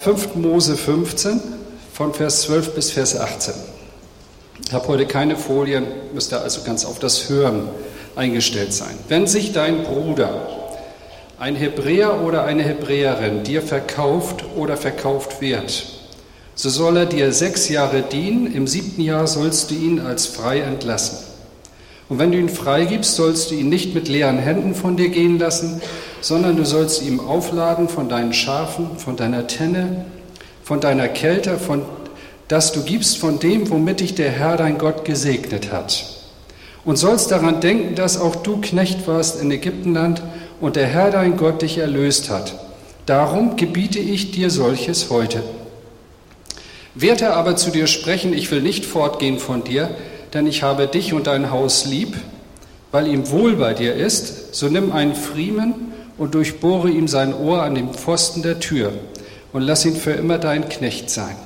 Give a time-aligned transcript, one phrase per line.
[0.00, 0.36] 5.
[0.36, 1.40] Mose 15
[1.92, 3.52] von Vers 12 bis Vers 18.
[4.64, 7.68] Ich habe heute keine Folien, müsste also ganz auf das Hören
[8.14, 8.96] eingestellt sein.
[9.08, 10.46] Wenn sich dein Bruder,
[11.40, 15.86] ein Hebräer oder eine Hebräerin, dir verkauft oder verkauft wird,
[16.54, 20.60] so soll er dir sechs Jahre dienen, im siebten Jahr sollst du ihn als frei
[20.60, 21.18] entlassen.
[22.08, 25.40] Und wenn du ihn freigibst, sollst du ihn nicht mit leeren Händen von dir gehen
[25.40, 25.82] lassen,
[26.20, 30.04] sondern du sollst ihm aufladen von deinen Schafen, von deiner Tenne,
[30.62, 31.82] von deiner Kälte, von
[32.48, 36.04] das du gibst von dem, womit dich der Herr dein Gott gesegnet hat.
[36.84, 40.22] Und sollst daran denken, dass auch du Knecht warst in Ägyptenland
[40.60, 42.54] und der Herr dein Gott dich erlöst hat.
[43.04, 45.42] Darum gebiete ich dir solches heute.
[46.94, 49.90] Wird er aber zu dir sprechen, ich will nicht fortgehen von dir,
[50.32, 52.16] denn ich habe dich und dein Haus lieb,
[52.90, 55.87] weil ihm wohl bei dir ist, so nimm einen Friemen
[56.18, 58.92] und durchbohre ihm sein Ohr an dem Pfosten der Tür
[59.52, 61.36] und lass ihn für immer dein Knecht sein.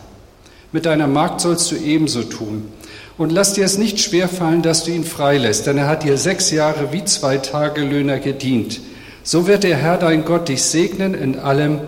[0.73, 2.73] Mit deiner Magd sollst du ebenso tun.
[3.19, 6.51] Und lass dir es nicht schwerfallen, dass du ihn freilässt, denn er hat dir sechs
[6.51, 8.81] Jahre wie zwei Tagelöhner gedient.
[9.23, 11.81] So wird der Herr dein Gott dich segnen in allem,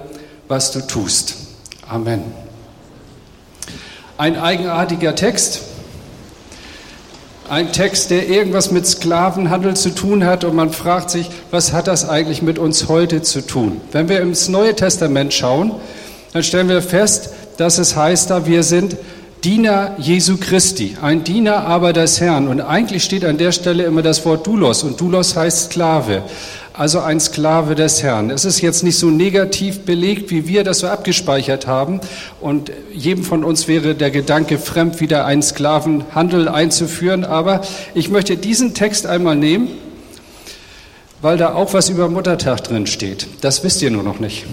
[0.49, 1.37] was du tust.
[1.89, 2.23] Amen.
[4.19, 5.63] Ein eigenartiger Text.
[7.49, 11.89] Ein Text, der irgendwas mit Sklavenhandel zu tun hat und man fragt sich, was hat
[11.89, 13.83] das eigentlich mit uns heute zu tun?
[13.93, 15.73] Wenn wir ins Neue Testament schauen,
[16.33, 18.97] dann stellen wir fest, dass es heißt da, wir sind
[19.45, 22.49] Diener Jesu Christi, ein Diener aber des Herrn.
[22.49, 26.23] Und eigentlich steht an der Stelle immer das Wort Doulos und Doulos heißt Sklave,
[26.75, 28.31] also ein Sklave des Herrn.
[28.31, 32.01] Es ist jetzt nicht so negativ belegt, wie wir das so abgespeichert haben.
[32.41, 37.25] Und jedem von uns wäre der Gedanke fremd, wieder einen Sklavenhandel einzuführen.
[37.25, 37.61] Aber
[37.95, 39.69] ich möchte diesen Text einmal nehmen,
[41.23, 43.29] weil da auch was über Muttertag drin steht.
[43.41, 44.45] Das wisst ihr nur noch nicht.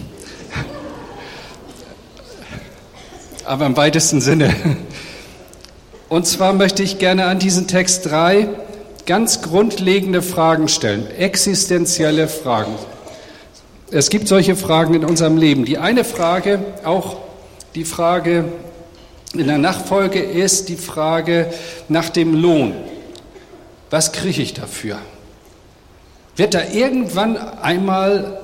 [3.46, 4.54] aber im weitesten Sinne.
[6.08, 8.48] Und zwar möchte ich gerne an diesen Text drei
[9.06, 12.76] ganz grundlegende Fragen stellen, existenzielle Fragen.
[13.92, 15.66] Es gibt solche Fragen in unserem Leben.
[15.66, 17.18] Die eine Frage, auch
[17.76, 18.46] die Frage
[19.34, 21.54] in der Nachfolge, ist die Frage
[21.90, 22.74] nach dem Lohn.
[23.90, 24.98] Was kriege ich dafür?
[26.38, 28.42] Wird da irgendwann einmal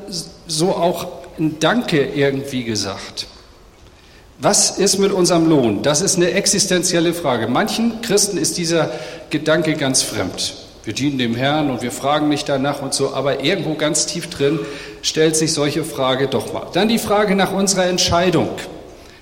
[0.47, 1.07] so auch
[1.40, 3.28] ein Danke irgendwie gesagt?
[4.39, 5.81] Was ist mit unserem Lohn?
[5.81, 7.47] Das ist eine existenzielle Frage.
[7.47, 8.91] Manchen Christen ist dieser
[9.31, 10.53] Gedanke ganz fremd.
[10.83, 14.29] Wir dienen dem Herrn und wir fragen nicht danach und so, aber irgendwo ganz tief
[14.29, 14.59] drin
[15.01, 16.67] stellt sich solche Frage doch mal.
[16.71, 18.49] Dann die Frage nach unserer Entscheidung.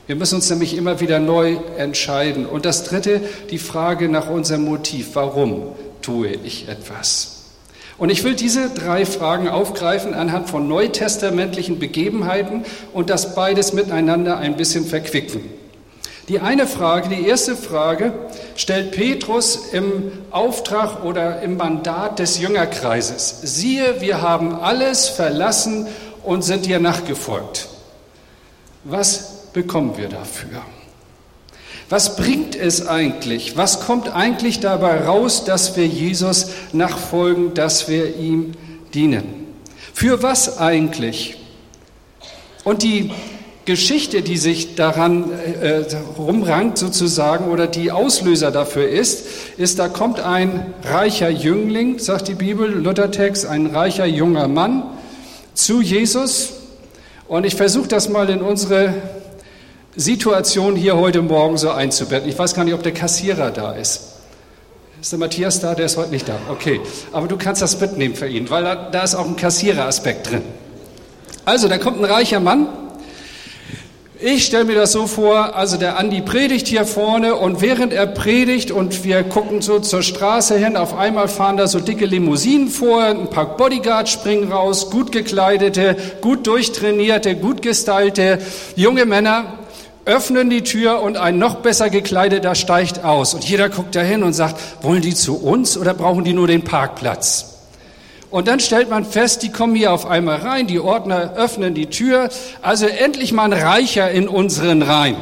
[0.05, 2.45] Wir müssen uns nämlich immer wieder neu entscheiden.
[2.45, 3.21] Und das Dritte,
[3.51, 5.11] die Frage nach unserem Motiv.
[5.13, 7.34] Warum tue ich etwas?
[7.97, 14.37] Und ich will diese drei Fragen aufgreifen anhand von neutestamentlichen Begebenheiten und das beides miteinander
[14.37, 15.41] ein bisschen verquicken.
[16.27, 18.11] Die eine Frage, die erste Frage,
[18.55, 23.41] stellt Petrus im Auftrag oder im Mandat des Jüngerkreises.
[23.43, 25.87] Siehe, wir haben alles verlassen
[26.23, 27.67] und sind dir nachgefolgt.
[28.83, 30.61] Was bekommen wir dafür?
[31.89, 33.57] Was bringt es eigentlich?
[33.57, 38.53] Was kommt eigentlich dabei raus, dass wir Jesus nachfolgen, dass wir ihm
[38.93, 39.45] dienen?
[39.93, 41.37] Für was eigentlich?
[42.63, 43.11] Und die
[43.65, 45.83] Geschichte, die sich daran äh,
[46.17, 49.25] rumrankt sozusagen oder die Auslöser dafür ist,
[49.57, 54.83] ist, da kommt ein reicher Jüngling, sagt die Bibel, Luthertext, ein reicher junger Mann
[55.53, 56.53] zu Jesus.
[57.27, 58.93] Und ich versuche das mal in unsere
[59.95, 62.29] Situation hier heute Morgen so einzubetten.
[62.29, 64.15] Ich weiß gar nicht, ob der Kassierer da ist.
[65.01, 65.73] Ist der Matthias da?
[65.73, 66.37] Der ist heute nicht da.
[66.49, 66.81] Okay.
[67.13, 70.41] Aber du kannst das mitnehmen für ihn, weil da, da ist auch ein Kassiereraspekt drin.
[71.45, 72.67] Also, da kommt ein reicher Mann.
[74.19, 78.07] Ich stelle mir das so vor, also der Andi predigt hier vorne und während er
[78.07, 82.69] predigt und wir gucken so zur Straße hin, auf einmal fahren da so dicke Limousinen
[82.69, 88.39] vor, ein paar Bodyguards springen raus, gut gekleidete, gut durchtrainierte, gut gestylte
[88.77, 89.59] junge Männer
[90.05, 93.33] öffnen die Tür und ein noch besser gekleideter steigt aus.
[93.33, 96.63] Und jeder guckt dahin und sagt, wollen die zu uns oder brauchen die nur den
[96.63, 97.55] Parkplatz?
[98.29, 101.87] Und dann stellt man fest, die kommen hier auf einmal rein, die Ordner öffnen die
[101.87, 102.29] Tür.
[102.61, 105.17] Also endlich mal ein Reicher in unseren Reihen.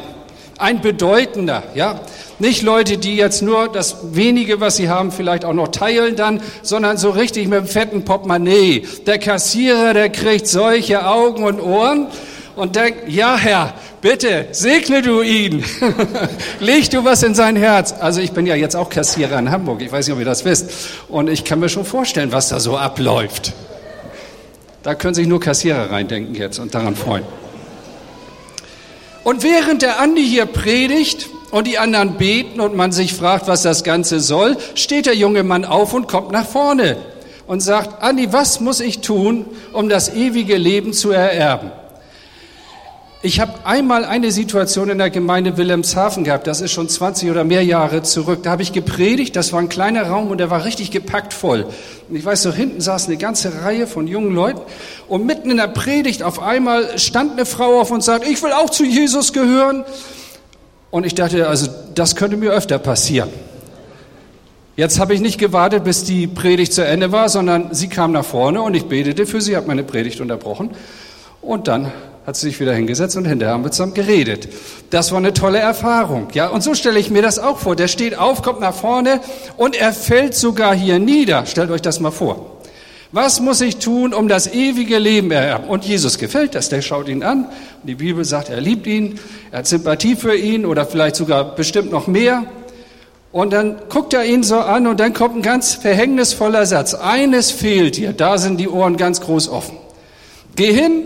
[0.58, 2.00] Ein bedeutender, ja.
[2.38, 6.40] Nicht Leute, die jetzt nur das wenige, was sie haben, vielleicht auch noch teilen dann,
[6.62, 8.86] sondern so richtig mit dem fetten Portemonnaie.
[9.06, 12.08] Der Kassierer, der kriegt solche Augen und Ohren
[12.56, 15.64] und denkt, ja Herr, bitte segne du ihn,
[16.60, 17.94] leg du was in sein Herz.
[17.98, 20.44] Also ich bin ja jetzt auch Kassierer in Hamburg, ich weiß nicht, ob ihr das
[20.44, 20.70] wisst.
[21.08, 23.52] Und ich kann mir schon vorstellen, was da so abläuft.
[24.82, 27.24] Da können sich nur Kassierer reindenken jetzt und daran freuen.
[29.24, 33.62] Und während der Andi hier predigt und die anderen beten und man sich fragt, was
[33.62, 36.98] das Ganze soll, steht der junge Mann auf und kommt nach vorne
[37.46, 41.72] und sagt, Andi, was muss ich tun, um das ewige Leben zu ererben?
[43.24, 47.42] Ich habe einmal eine Situation in der Gemeinde Wilhelmshaven gehabt, das ist schon 20 oder
[47.42, 48.42] mehr Jahre zurück.
[48.42, 51.64] Da habe ich gepredigt, das war ein kleiner Raum und der war richtig gepackt voll.
[52.10, 54.60] Und ich weiß, so hinten saß eine ganze Reihe von jungen Leuten
[55.08, 58.52] und mitten in der Predigt auf einmal stand eine Frau auf und sagt, ich will
[58.52, 59.86] auch zu Jesus gehören.
[60.90, 63.30] Und ich dachte, also das könnte mir öfter passieren.
[64.76, 68.26] Jetzt habe ich nicht gewartet, bis die Predigt zu Ende war, sondern sie kam nach
[68.26, 70.72] vorne und ich betete für sie, habe meine Predigt unterbrochen
[71.40, 71.90] und dann
[72.26, 74.48] hat sie sich wieder hingesetzt und hinterher haben wir zusammen geredet.
[74.90, 76.48] Das war eine tolle Erfahrung, ja.
[76.48, 77.76] Und so stelle ich mir das auch vor.
[77.76, 79.20] Der steht auf, kommt nach vorne
[79.56, 81.44] und er fällt sogar hier nieder.
[81.46, 82.54] Stellt euch das mal vor.
[83.12, 85.68] Was muss ich tun, um das ewige Leben ererben?
[85.68, 86.68] Und Jesus gefällt das.
[86.68, 87.46] Der schaut ihn an.
[87.84, 89.20] Die Bibel sagt, er liebt ihn,
[89.52, 92.44] er hat Sympathie für ihn oder vielleicht sogar bestimmt noch mehr.
[93.30, 96.94] Und dann guckt er ihn so an und dann kommt ein ganz verhängnisvoller Satz.
[96.94, 98.12] Eines fehlt dir.
[98.12, 99.76] Da sind die Ohren ganz groß offen.
[100.56, 101.02] Geh hin,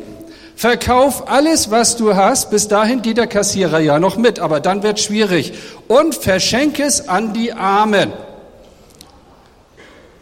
[0.59, 2.51] Verkauf alles, was du hast.
[2.51, 5.53] Bis dahin geht der Kassierer ja noch mit, aber dann wird schwierig.
[5.87, 8.13] Und verschenke es an die Armen.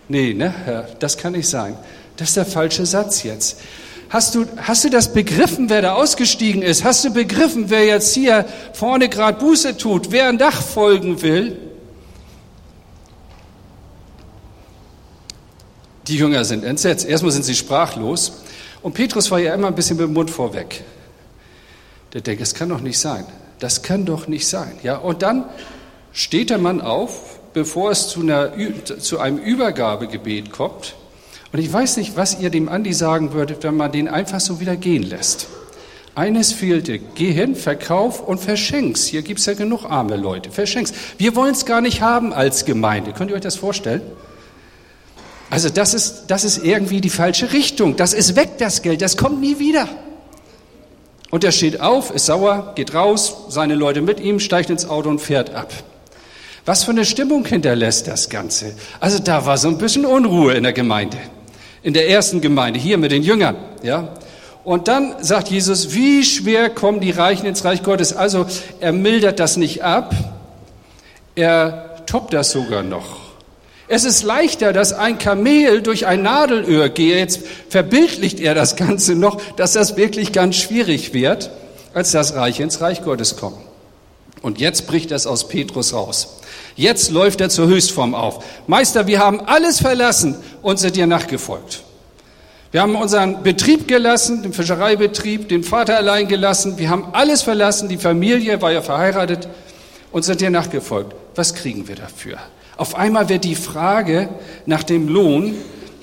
[0.09, 1.79] Nee, ne, das kann nicht sein.
[2.19, 3.61] Das ist der falsche Satz jetzt.
[4.11, 6.85] Hast du, hast du das begriffen, wer da ausgestiegen ist?
[6.85, 8.45] Hast du begriffen, wer jetzt hier
[8.75, 11.57] vorne gerade Buße tut, wer nachfolgen will?
[16.09, 17.07] Die Jünger sind entsetzt.
[17.07, 18.43] Erstmal sind sie sprachlos.
[18.87, 20.85] Und Petrus war ja immer ein bisschen mit dem Mund vorweg.
[22.13, 23.27] Der denkt, das kann doch nicht sein.
[23.59, 24.71] Das kann doch nicht sein.
[24.85, 25.47] Ja, und dann
[26.13, 28.53] steht der Mann auf, bevor es zu, einer,
[29.01, 30.95] zu einem Übergabegebet kommt.
[31.53, 34.61] Und ich weiß nicht, was ihr dem Andi sagen würdet, wenn man den einfach so
[34.61, 35.49] wieder gehen lässt.
[36.15, 39.07] Eines fehlte, geh hin, verkauf und verschenk's.
[39.07, 40.93] Hier gibt's ja genug arme Leute, verschenk's.
[41.19, 43.13] Wir wollen es gar nicht haben als Gemeinde.
[43.15, 44.03] Könnt ihr euch das vorstellen?
[45.51, 47.97] Also das ist, das ist irgendwie die falsche Richtung.
[47.97, 49.89] Das ist weg, das Geld, das kommt nie wieder.
[51.31, 55.09] Und er steht auf, ist sauer, geht raus, seine Leute mit ihm, steigt ins Auto
[55.09, 55.73] und fährt ab.
[56.65, 58.75] Was für eine Stimmung hinterlässt das Ganze?
[59.01, 61.19] Also da war so ein bisschen Unruhe in der Gemeinde,
[61.83, 64.15] in der ersten Gemeinde, hier mit den Jüngern, ja.
[64.65, 68.13] Und dann sagt Jesus, wie schwer kommen die Reichen ins Reich Gottes?
[68.13, 68.47] Also
[68.81, 70.13] er mildert das nicht ab,
[71.37, 73.26] er toppt das sogar noch.
[73.89, 77.19] Es ist leichter, dass ein Kamel durch ein Nadelöhr gehe.
[77.19, 81.51] Jetzt verbildlicht er das Ganze noch, dass das wirklich ganz schwierig wird,
[81.95, 83.59] als das Reich ins Reich Gottes kommt.
[84.43, 86.41] Und jetzt bricht das aus Petrus raus.
[86.75, 88.45] Jetzt läuft er zur Höchstform auf.
[88.67, 91.83] Meister, wir haben alles verlassen und sind dir nachgefolgt.
[92.73, 96.77] Wir haben unseren Betrieb gelassen, den Fischereibetrieb, den Vater allein gelassen.
[96.77, 99.49] Wir haben alles verlassen, die Familie war ja verheiratet
[100.13, 101.15] und sind dir nachgefolgt.
[101.35, 102.39] Was kriegen wir dafür?
[102.77, 104.29] Auf einmal wird die Frage
[104.67, 105.55] nach dem Lohn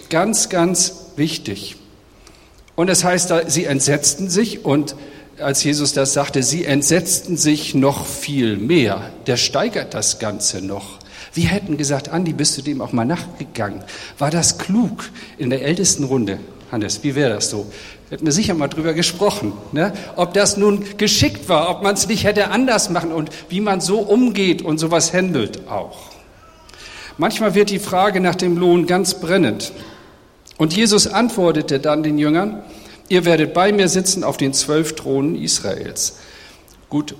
[0.09, 1.75] ganz, ganz wichtig.
[2.75, 4.95] Und es heißt, da, sie entsetzten sich und
[5.39, 9.11] als Jesus das sagte, sie entsetzten sich noch viel mehr.
[9.27, 10.99] Der steigert das Ganze noch.
[11.33, 13.83] Wir hätten gesagt, Andi, bist du dem auch mal nachgegangen?
[14.19, 16.39] War das klug in der ältesten Runde?
[16.71, 17.65] Hannes, wie wäre das so?
[18.09, 19.93] Hätten wir sicher mal drüber gesprochen, ne?
[20.15, 23.81] ob das nun geschickt war, ob man es nicht hätte anders machen und wie man
[23.81, 26.12] so umgeht und sowas handelt auch.
[27.17, 29.71] Manchmal wird die Frage nach dem Lohn ganz brennend.
[30.57, 32.63] Und Jesus antwortete dann den Jüngern,
[33.09, 36.17] ihr werdet bei mir sitzen auf den zwölf Thronen Israels.
[36.89, 37.15] Gut,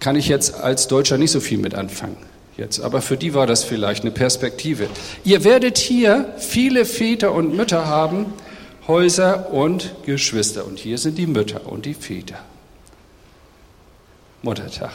[0.00, 2.16] kann ich jetzt als Deutscher nicht so viel mit anfangen
[2.58, 4.88] jetzt, aber für die war das vielleicht eine Perspektive.
[5.24, 8.26] Ihr werdet hier viele Väter und Mütter haben,
[8.86, 10.66] Häuser und Geschwister.
[10.66, 12.38] Und hier sind die Mütter und die Väter.
[14.42, 14.92] Muttertag.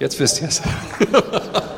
[0.00, 0.62] Jetzt wisst ihr es.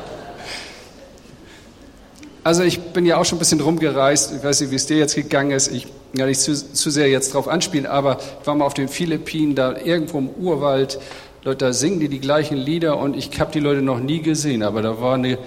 [2.43, 4.33] Also ich bin ja auch schon ein bisschen rumgereist.
[4.37, 5.71] Ich weiß nicht, wie es dir jetzt gegangen ist.
[5.71, 8.87] Ich will nicht zu, zu sehr jetzt drauf anspielen, aber ich war mal auf den
[8.87, 10.99] Philippinen, da irgendwo im Urwald.
[11.43, 14.63] Leute, da singen die die gleichen Lieder und ich habe die Leute noch nie gesehen,
[14.63, 15.37] aber da war eine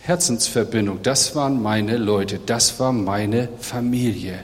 [0.00, 1.00] Herzensverbindung.
[1.02, 4.40] Das waren meine Leute, das war meine Familie.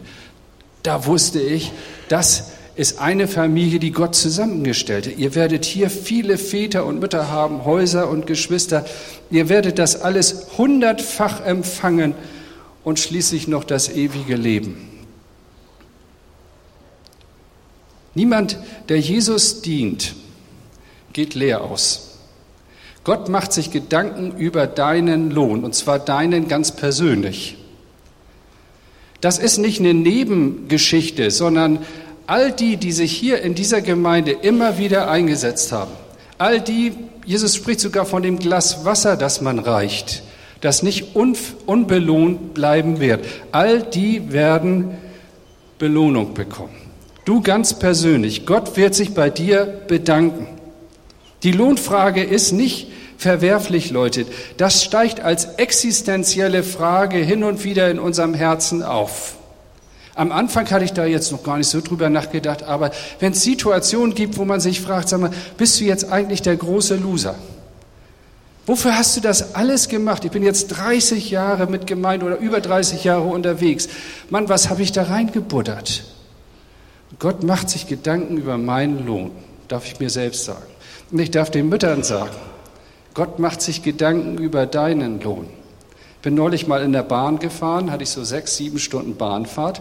[0.83, 1.73] Da wusste ich,
[2.09, 5.18] das ist eine Familie, die Gott zusammengestellt hat.
[5.18, 8.87] Ihr werdet hier viele Väter und Mütter haben, Häuser und Geschwister.
[9.30, 12.14] Ihr werdet das alles hundertfach empfangen
[12.82, 14.88] und schließlich noch das ewige Leben.
[18.14, 18.58] Niemand,
[18.88, 20.14] der Jesus dient,
[21.12, 22.16] geht leer aus.
[23.04, 27.58] Gott macht sich Gedanken über deinen Lohn, und zwar deinen ganz persönlich.
[29.20, 31.80] Das ist nicht eine Nebengeschichte, sondern
[32.30, 35.90] all die, die sich hier in dieser Gemeinde immer wieder eingesetzt haben,
[36.38, 36.92] all die,
[37.26, 40.22] Jesus spricht sogar von dem Glas Wasser, das man reicht,
[40.60, 44.96] das nicht unbelohnt bleiben wird, all die werden
[45.80, 46.76] Belohnung bekommen.
[47.25, 50.46] Du ganz persönlich, Gott wird sich bei dir bedanken.
[51.42, 54.25] Die Lohnfrage ist nicht verwerflich, Leute.
[54.56, 59.34] Das steigt als existenzielle Frage hin und wieder in unserem Herzen auf.
[60.21, 63.43] Am Anfang hatte ich da jetzt noch gar nicht so drüber nachgedacht, aber wenn es
[63.43, 67.37] Situationen gibt, wo man sich fragt, sag mal, bist du jetzt eigentlich der große Loser?
[68.67, 70.23] Wofür hast du das alles gemacht?
[70.27, 73.89] Ich bin jetzt 30 Jahre mit Gemeinde oder über 30 Jahre unterwegs.
[74.29, 76.05] Mann, was habe ich da reingebuddert?
[77.19, 79.31] Gott macht sich Gedanken über meinen Lohn,
[79.69, 80.67] darf ich mir selbst sagen.
[81.11, 82.37] Und ich darf den Müttern sagen,
[83.15, 85.47] Gott macht sich Gedanken über deinen Lohn.
[86.23, 89.81] Bin neulich mal in der Bahn gefahren, hatte ich so sechs, sieben Stunden Bahnfahrt.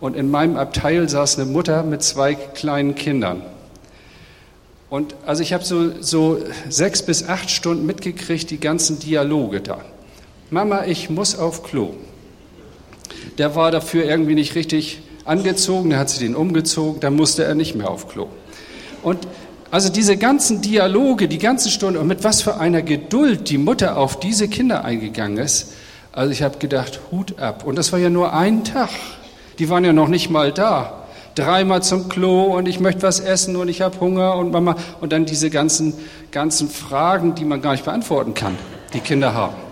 [0.00, 3.42] Und in meinem Abteil saß eine Mutter mit zwei kleinen Kindern.
[4.88, 9.78] Und also ich habe so, so sechs bis acht Stunden mitgekriegt, die ganzen Dialoge da.
[10.50, 11.94] Mama, ich muss auf Klo.
[13.38, 17.54] Der war dafür irgendwie nicht richtig angezogen, der hat sie den umgezogen, dann musste er
[17.54, 18.26] nicht mehr auf Klo.
[19.02, 19.28] Und
[19.70, 23.96] also diese ganzen Dialoge, die ganze Stunde und mit was für einer Geduld die Mutter
[23.96, 25.72] auf diese Kinder eingegangen ist.
[26.12, 27.64] Also ich habe gedacht, Hut ab.
[27.64, 28.90] Und das war ja nur ein Tag.
[29.58, 31.04] Die waren ja noch nicht mal da.
[31.36, 34.74] Dreimal zum Klo und ich möchte was essen und ich habe Hunger und Mama.
[35.00, 35.94] Und dann diese ganzen,
[36.32, 38.58] ganzen Fragen, die man gar nicht beantworten kann,
[38.92, 39.69] die Kinder haben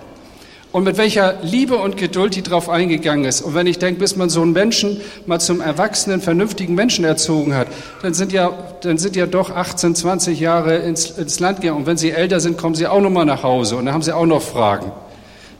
[0.70, 3.40] und mit welcher Liebe und Geduld die darauf eingegangen ist.
[3.40, 7.54] Und wenn ich denke, bis man so einen Menschen mal zum erwachsenen, vernünftigen Menschen erzogen
[7.54, 7.68] hat,
[8.02, 11.80] dann sind ja, dann sind ja doch 18, 20 Jahre ins, ins Land gegangen.
[11.80, 14.02] Und wenn sie älter sind, kommen sie auch noch mal nach Hause und dann haben
[14.02, 14.92] sie auch noch Fragen.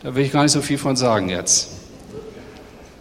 [0.02, 1.77] Da will ich gar nicht so viel von sagen jetzt.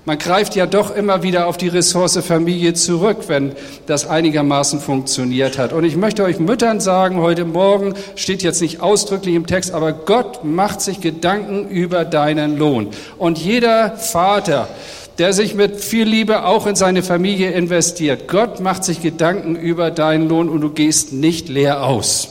[0.07, 3.51] Man greift ja doch immer wieder auf die Ressource Familie zurück, wenn
[3.87, 5.73] das einigermaßen funktioniert hat.
[5.73, 9.91] Und ich möchte euch Müttern sagen, heute Morgen steht jetzt nicht ausdrücklich im Text, aber
[9.91, 12.87] Gott macht sich Gedanken über deinen Lohn.
[13.17, 14.69] Und jeder Vater,
[15.17, 19.91] der sich mit viel Liebe auch in seine Familie investiert, Gott macht sich Gedanken über
[19.91, 22.29] deinen Lohn und du gehst nicht leer aus.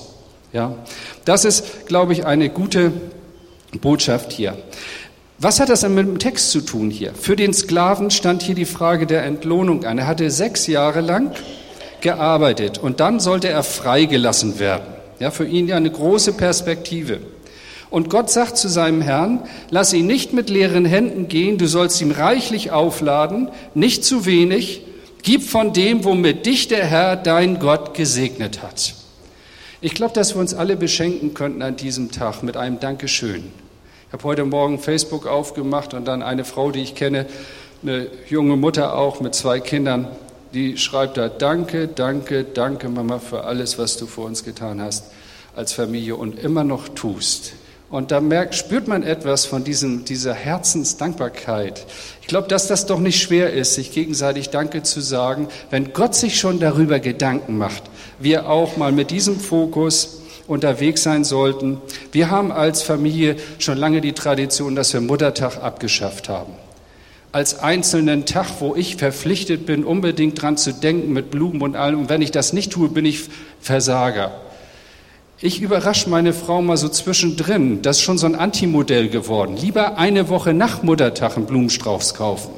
[0.55, 0.77] Ja,
[1.27, 2.93] das ist, glaube ich, eine gute
[3.83, 4.57] Botschaft hier.
[5.39, 7.13] Was hat das denn mit dem Text zu tun hier?
[7.13, 9.99] Für den Sklaven stand hier die Frage der Entlohnung an.
[9.99, 11.33] Er hatte sechs Jahre lang
[12.01, 14.87] gearbeitet und dann sollte er freigelassen werden.
[15.19, 17.19] Ja, für ihn ja eine große Perspektive.
[17.91, 22.01] Und Gott sagt zu seinem Herrn, lass ihn nicht mit leeren Händen gehen, du sollst
[22.01, 24.83] ihm reichlich aufladen, nicht zu wenig,
[25.23, 28.95] gib von dem, womit dich der Herr, dein Gott, gesegnet hat.
[29.83, 33.45] Ich glaube, dass wir uns alle beschenken könnten an diesem Tag mit einem Dankeschön.
[34.09, 37.27] Ich habe heute Morgen Facebook aufgemacht und dann eine Frau, die ich kenne,
[37.83, 40.07] eine junge Mutter auch mit zwei Kindern,
[40.55, 45.07] die schreibt da, danke, danke, danke Mama für alles, was du für uns getan hast
[45.57, 47.55] als Familie und immer noch tust.
[47.91, 51.85] Und da merkt, spürt man etwas von diesem, dieser Herzensdankbarkeit.
[52.21, 56.15] Ich glaube, dass das doch nicht schwer ist, sich gegenseitig Danke zu sagen, wenn Gott
[56.15, 57.83] sich schon darüber Gedanken macht.
[58.21, 61.81] Wir auch mal mit diesem Fokus unterwegs sein sollten.
[62.13, 66.53] Wir haben als Familie schon lange die Tradition, dass wir Muttertag abgeschafft haben.
[67.33, 72.01] Als einzelnen Tag, wo ich verpflichtet bin, unbedingt dran zu denken mit Blumen und allem.
[72.01, 73.25] Und wenn ich das nicht tue, bin ich
[73.61, 74.33] Versager.
[75.39, 77.83] Ich überrasche meine Frau mal so zwischendrin.
[77.83, 79.59] Das ist schon so ein Antimodell geworden.
[79.59, 82.53] Lieber eine Woche nach Muttertag einen Blumenstrauß kaufen,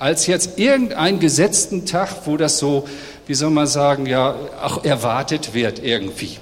[0.00, 2.88] als jetzt irgendeinen gesetzten Tag, wo das so,
[3.28, 6.38] wie soll man sagen, ja, auch erwartet wird irgendwie.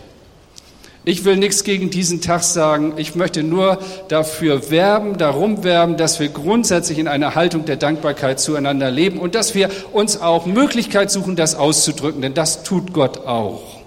[1.09, 2.93] Ich will nichts gegen diesen Tag sagen.
[2.99, 8.39] Ich möchte nur dafür werben, darum werben, dass wir grundsätzlich in einer Haltung der Dankbarkeit
[8.39, 13.25] zueinander leben und dass wir uns auch Möglichkeit suchen, das auszudrücken, denn das tut Gott
[13.25, 13.81] auch.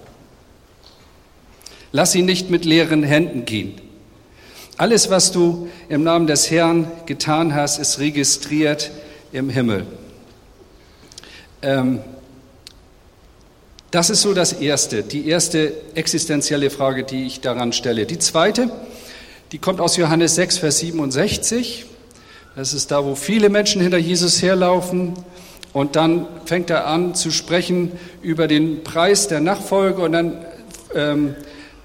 [1.91, 3.79] Lass ihn nicht mit leeren Händen gehen.
[4.77, 8.89] Alles, was du im Namen des Herrn getan hast, ist registriert
[9.31, 9.85] im Himmel.
[11.61, 11.99] Ähm,
[13.91, 18.05] das ist so das Erste, die erste existenzielle Frage, die ich daran stelle.
[18.05, 18.69] Die zweite,
[19.51, 21.85] die kommt aus Johannes 6, Vers 67.
[22.55, 25.13] Das ist da, wo viele Menschen hinter Jesus herlaufen.
[25.73, 30.01] Und dann fängt er an zu sprechen über den Preis der Nachfolge.
[30.01, 30.45] Und dann
[30.95, 31.35] ähm,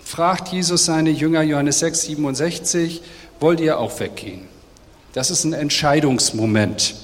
[0.02, 3.02] fragt Jesus seine Jünger, Johannes 6, 67,
[3.40, 4.42] wollt ihr auch weggehen?
[5.12, 6.94] Das ist ein Entscheidungsmoment.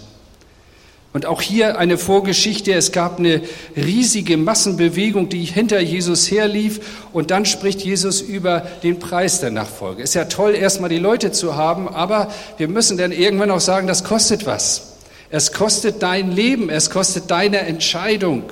[1.12, 2.73] Und auch hier eine Vorgeschichte.
[2.73, 3.42] Es gab eine
[3.76, 6.81] riesige Massenbewegung, die hinter Jesus herlief.
[7.12, 10.02] Und dann spricht Jesus über den Preis der Nachfolge.
[10.02, 13.87] Ist ja toll, erstmal die Leute zu haben, aber wir müssen dann irgendwann auch sagen,
[13.87, 14.97] das kostet was.
[15.31, 18.45] Es kostet dein Leben, es kostet deine Entscheidung.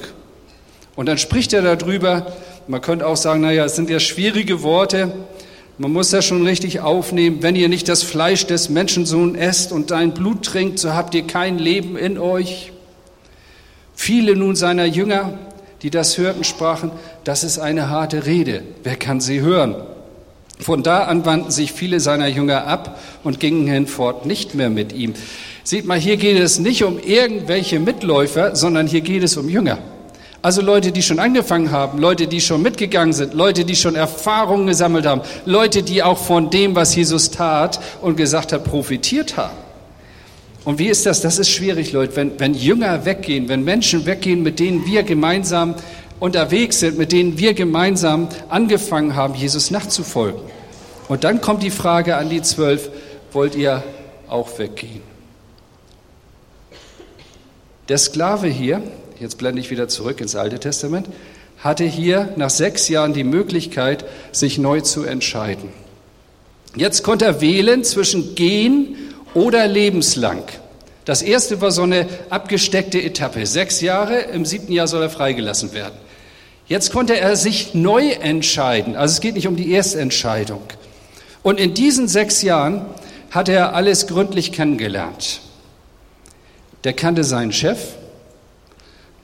[0.97, 2.27] Und dann spricht er darüber,
[2.67, 5.13] man könnte auch sagen, naja, es sind ja schwierige Worte,
[5.81, 7.39] man muss das schon richtig aufnehmen.
[7.41, 11.23] Wenn ihr nicht das Fleisch des Menschensohn esst und dein Blut trinkt, so habt ihr
[11.23, 12.71] kein Leben in euch.
[13.95, 15.39] Viele nun seiner Jünger,
[15.81, 16.91] die das hörten, sprachen,
[17.25, 18.63] das ist eine harte Rede.
[18.83, 19.75] Wer kann sie hören?
[20.59, 24.93] Von da an wandten sich viele seiner Jünger ab und gingen hinfort nicht mehr mit
[24.93, 25.15] ihm.
[25.65, 29.79] Sieht mal, hier geht es nicht um irgendwelche Mitläufer, sondern hier geht es um Jünger.
[30.43, 34.67] Also Leute, die schon angefangen haben, Leute, die schon mitgegangen sind, Leute, die schon Erfahrungen
[34.67, 39.57] gesammelt haben, Leute, die auch von dem, was Jesus tat und gesagt hat, profitiert haben.
[40.65, 41.21] Und wie ist das?
[41.21, 45.75] Das ist schwierig, Leute, wenn, wenn Jünger weggehen, wenn Menschen weggehen, mit denen wir gemeinsam
[46.21, 50.41] unterwegs sind, mit denen wir gemeinsam angefangen haben, Jesus nachzufolgen.
[51.09, 52.91] Und dann kommt die Frage an die Zwölf,
[53.33, 53.83] wollt ihr
[54.29, 55.03] auch weggehen?
[57.89, 58.83] Der Sklave hier,
[59.21, 61.07] jetzt blende ich wieder zurück ins Alte Testament,
[61.59, 65.69] hatte hier nach sechs Jahren die Möglichkeit, sich neu zu entscheiden.
[66.75, 68.97] Jetzt konnte er wählen zwischen gehen
[69.35, 70.45] oder lebenslang.
[71.05, 73.45] Das erste war so eine abgesteckte Etappe.
[73.45, 75.99] Sechs Jahre, im siebten Jahr soll er freigelassen werden.
[76.67, 78.97] Jetzt konnte er sich neu entscheiden.
[78.97, 80.63] Also es geht nicht um die Erstentscheidung.
[81.43, 82.87] Und in diesen sechs Jahren
[83.31, 85.41] hat er alles gründlich kennengelernt.
[86.85, 87.79] Der kannte seinen Chef,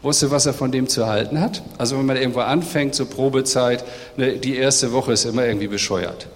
[0.02, 1.62] wusste, was er von dem zu halten hat.
[1.78, 3.84] Also wenn man irgendwo anfängt zur Probezeit,
[4.16, 6.28] ne, die erste Woche ist immer irgendwie bescheuert.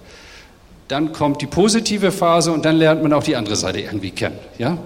[0.87, 4.37] Dann kommt die positive Phase und dann lernt man auch die andere Seite irgendwie kennen.
[4.57, 4.77] Ja?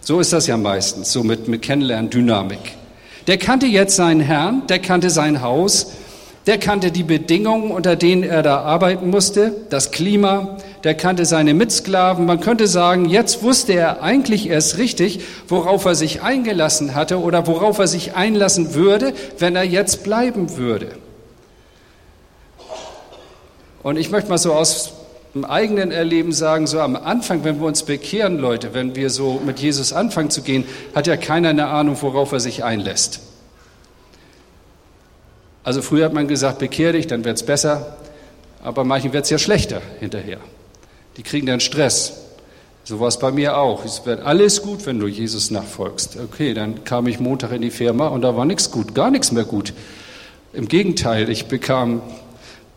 [0.00, 2.76] So ist das ja meistens, so mit, mit Kennenlernen, Dynamik.
[3.26, 5.92] Der kannte jetzt seinen Herrn, der kannte sein Haus,
[6.50, 11.54] der kannte die Bedingungen, unter denen er da arbeiten musste, das Klima, der kannte seine
[11.54, 12.26] Mitsklaven.
[12.26, 17.46] Man könnte sagen, jetzt wusste er eigentlich erst richtig, worauf er sich eingelassen hatte oder
[17.46, 20.88] worauf er sich einlassen würde, wenn er jetzt bleiben würde.
[23.84, 24.94] Und ich möchte mal so aus
[25.34, 29.40] dem eigenen Erleben sagen, so am Anfang, wenn wir uns bekehren, Leute, wenn wir so
[29.46, 30.64] mit Jesus anfangen zu gehen,
[30.96, 33.20] hat ja keiner eine Ahnung, worauf er sich einlässt.
[35.62, 37.96] Also früher hat man gesagt, bekehr dich, dann wird es besser,
[38.62, 40.38] aber manchen wird es ja schlechter hinterher.
[41.16, 42.14] Die kriegen dann Stress.
[42.84, 43.84] So war es bei mir auch.
[43.84, 46.18] Es wird alles gut, wenn du Jesus nachfolgst.
[46.24, 49.32] Okay, dann kam ich Montag in die Firma und da war nichts gut, gar nichts
[49.32, 49.74] mehr gut.
[50.52, 52.00] Im Gegenteil, ich bekam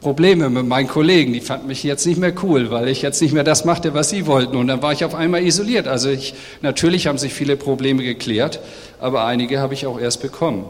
[0.02, 1.34] Probleme mit meinen Kollegen.
[1.34, 4.10] Die fanden mich jetzt nicht mehr cool, weil ich jetzt nicht mehr das machte, was
[4.10, 4.58] sie wollten.
[4.58, 5.88] Und dann war ich auf einmal isoliert.
[5.88, 8.60] Also ich, natürlich haben sich viele Probleme geklärt,
[9.00, 10.66] aber einige habe ich auch erst bekommen.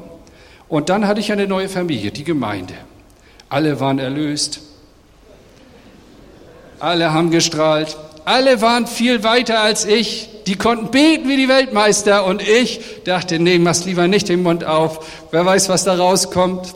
[0.73, 2.73] Und dann hatte ich eine neue Familie, die Gemeinde.
[3.47, 4.59] Alle waren erlöst.
[6.79, 7.95] Alle haben gestrahlt.
[8.25, 10.29] Alle waren viel weiter als ich.
[10.47, 12.25] Die konnten beten wie die Weltmeister.
[12.25, 15.05] Und ich dachte, nee, mach's lieber nicht den Mund auf.
[15.29, 16.73] Wer weiß, was da rauskommt.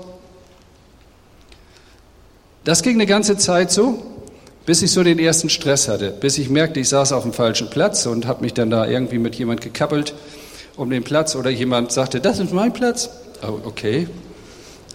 [2.65, 4.03] Das ging eine ganze Zeit so,
[4.67, 6.11] bis ich so den ersten Stress hatte.
[6.11, 9.17] Bis ich merkte, ich saß auf dem falschen Platz und habe mich dann da irgendwie
[9.17, 10.13] mit jemand gekappelt
[10.75, 11.35] um den Platz.
[11.35, 13.09] Oder jemand sagte, das ist mein Platz.
[13.43, 14.07] Oh, okay,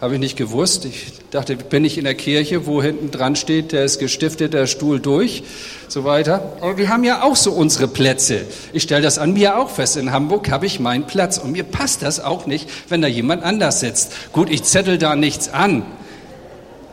[0.00, 0.84] habe ich nicht gewusst.
[0.84, 4.66] Ich dachte, bin ich in der Kirche, wo hinten dran steht, der ist gestiftet, der
[4.66, 5.44] Stuhl durch,
[5.86, 6.56] so weiter.
[6.60, 8.40] Aber wir haben ja auch so unsere Plätze.
[8.72, 9.96] Ich stelle das an mir auch fest.
[9.96, 13.44] In Hamburg habe ich meinen Platz und mir passt das auch nicht, wenn da jemand
[13.44, 14.12] anders sitzt.
[14.32, 15.84] Gut, ich zettel da nichts an.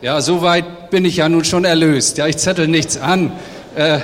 [0.02, 2.16] Ja, so weit bin ich ja nun schon erlöst.
[2.16, 3.32] Ja, ich zettel nichts an.
[3.74, 3.98] Äh,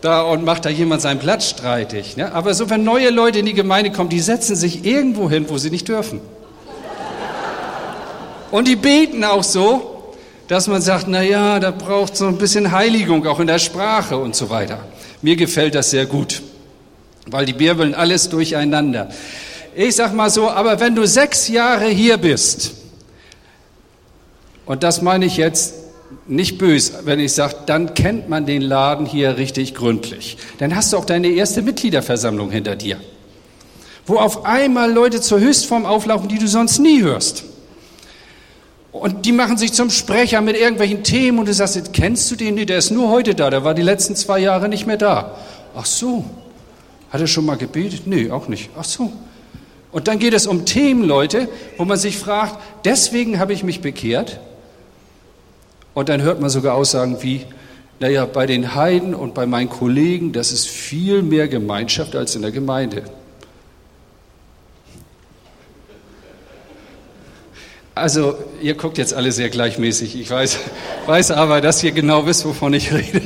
[0.00, 2.16] da und macht da jemand seinen Platz streitig.
[2.16, 2.32] Ne?
[2.32, 5.56] Aber so, wenn neue Leute in die Gemeinde kommen, die setzen sich irgendwo hin, wo
[5.56, 6.20] sie nicht dürfen.
[8.50, 10.14] Und die beten auch so,
[10.48, 14.16] dass man sagt, na ja, da braucht so ein bisschen Heiligung auch in der Sprache
[14.16, 14.80] und so weiter.
[15.22, 16.42] Mir gefällt das sehr gut,
[17.26, 19.10] weil die wirbeln alles durcheinander.
[19.76, 22.72] Ich sag mal so, aber wenn du sechs Jahre hier bist,
[24.66, 25.74] und das meine ich jetzt
[26.26, 30.36] nicht böse, wenn ich sage, dann kennt man den Laden hier richtig gründlich.
[30.58, 33.00] Dann hast du auch deine erste Mitgliederversammlung hinter dir,
[34.06, 37.44] wo auf einmal Leute zur Höchstform auflaufen, die du sonst nie hörst.
[38.92, 42.56] Und die machen sich zum Sprecher mit irgendwelchen Themen und du sagst, kennst du den?
[42.56, 45.36] Nee, der ist nur heute da, der war die letzten zwei Jahre nicht mehr da.
[45.76, 46.24] Ach so,
[47.10, 48.06] hat er schon mal gebetet?
[48.06, 48.70] Nee, auch nicht.
[48.76, 49.12] Ach so.
[49.92, 53.80] Und dann geht es um Themen, Leute, wo man sich fragt, deswegen habe ich mich
[53.80, 54.40] bekehrt.
[55.94, 57.44] Und dann hört man sogar Aussagen wie,
[57.98, 62.42] naja, bei den Heiden und bei meinen Kollegen, das ist viel mehr Gemeinschaft als in
[62.42, 63.02] der Gemeinde.
[68.00, 70.18] Also, ihr guckt jetzt alle sehr gleichmäßig.
[70.18, 70.56] Ich weiß,
[71.04, 73.20] weiß aber, dass ihr genau wisst, wovon ich rede.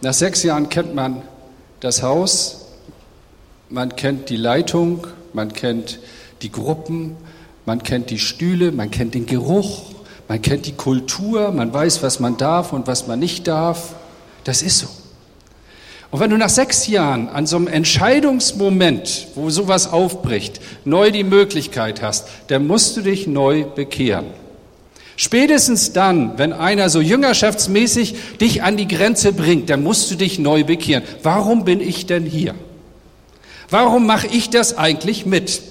[0.00, 1.22] Nach sechs Jahren kennt man
[1.78, 2.66] das Haus,
[3.68, 6.00] man kennt die Leitung, man kennt
[6.42, 7.16] die Gruppen,
[7.64, 9.82] man kennt die Stühle, man kennt den Geruch,
[10.26, 13.94] man kennt die Kultur, man weiß, was man darf und was man nicht darf.
[14.42, 14.88] Das ist so.
[16.10, 21.22] Und wenn du nach sechs Jahren an so einem Entscheidungsmoment, wo sowas aufbricht, neu die
[21.22, 24.26] Möglichkeit hast, dann musst du dich neu bekehren.
[25.16, 30.38] Spätestens dann, wenn einer so jüngerschaftsmäßig dich an die Grenze bringt, dann musst du dich
[30.38, 31.04] neu bekehren.
[31.22, 32.54] Warum bin ich denn hier?
[33.68, 35.62] Warum mache ich das eigentlich mit?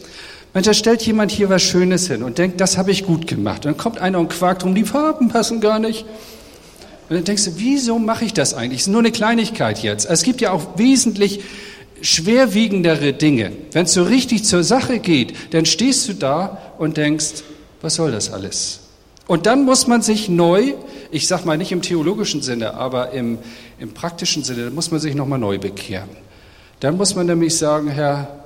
[0.54, 3.66] Mensch, da stellt jemand hier was Schönes hin und denkt, das habe ich gut gemacht.
[3.66, 6.06] Und dann kommt einer und quakt drum, die Farben passen gar nicht.
[7.10, 8.82] Und dann denkst du, wieso mache ich das eigentlich?
[8.82, 10.06] Das ist nur eine Kleinigkeit jetzt.
[10.06, 11.42] Es gibt ja auch wesentlich
[12.02, 13.52] schwerwiegendere Dinge.
[13.72, 17.44] Wenn es so richtig zur Sache geht, dann stehst du da und denkst,
[17.82, 18.82] was soll das alles?
[19.28, 20.74] Und dann muss man sich neu,
[21.12, 23.40] ich sage mal nicht im theologischen Sinne, aber im,
[23.80, 26.10] im praktischen Sinne, muss man sich nochmal neu bekehren.
[26.80, 28.40] Dann muss man nämlich sagen, Herr,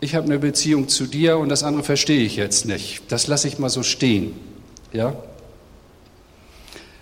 [0.00, 3.02] ich habe eine Beziehung zu dir und das andere verstehe ich jetzt nicht.
[3.08, 4.32] Das lasse ich mal so stehen.
[4.92, 5.14] Ja?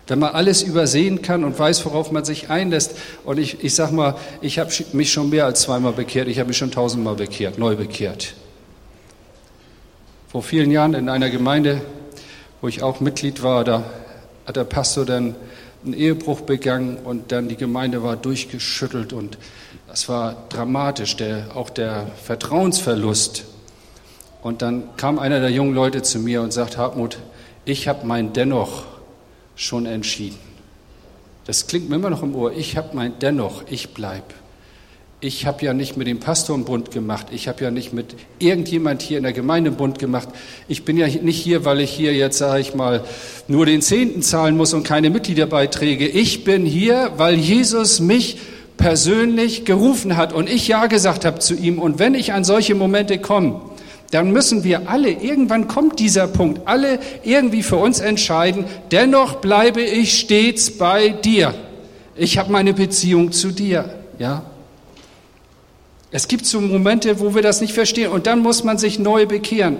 [0.06, 2.96] Wenn man alles übersehen kann und weiß, worauf man sich einlässt.
[3.24, 6.28] Und ich, ich sag mal, ich habe mich schon mehr als zweimal bekehrt.
[6.28, 8.34] Ich habe mich schon tausendmal bekehrt, neu bekehrt.
[10.28, 11.80] Vor vielen Jahren in einer Gemeinde,
[12.60, 13.84] wo ich auch Mitglied war, da
[14.46, 15.36] hat der Pastor dann
[15.84, 19.38] einen Ehebruch begangen und dann die Gemeinde war durchgeschüttelt und
[19.86, 23.44] das war dramatisch, der, auch der Vertrauensverlust.
[24.42, 27.18] Und dann kam einer der jungen Leute zu mir und sagt, Hartmut,
[27.64, 28.84] ich habe mein Dennoch
[29.56, 30.38] schon entschieden.
[31.46, 32.52] Das klingt mir immer noch im Ohr.
[32.52, 34.24] Ich habe mein Dennoch, ich bleib.
[35.20, 37.28] Ich habe ja nicht mit dem Pastor einen Bund gemacht.
[37.30, 40.28] Ich habe ja nicht mit irgendjemand hier in der Gemeinde einen Bund gemacht.
[40.68, 43.04] Ich bin ja nicht hier, weil ich hier jetzt, sage ich mal,
[43.48, 46.06] nur den Zehnten zahlen muss und keine Mitgliederbeiträge.
[46.06, 48.38] Ich bin hier, weil Jesus mich
[48.76, 51.78] persönlich gerufen hat und ich Ja gesagt habe zu ihm.
[51.78, 53.62] Und wenn ich an solche Momente komme,
[54.10, 59.82] dann müssen wir alle, irgendwann kommt dieser Punkt, alle irgendwie für uns entscheiden, dennoch bleibe
[59.82, 61.54] ich stets bei dir.
[62.16, 64.44] Ich habe meine Beziehung zu dir, ja.
[66.16, 69.26] Es gibt so Momente, wo wir das nicht verstehen und dann muss man sich neu
[69.26, 69.78] bekehren.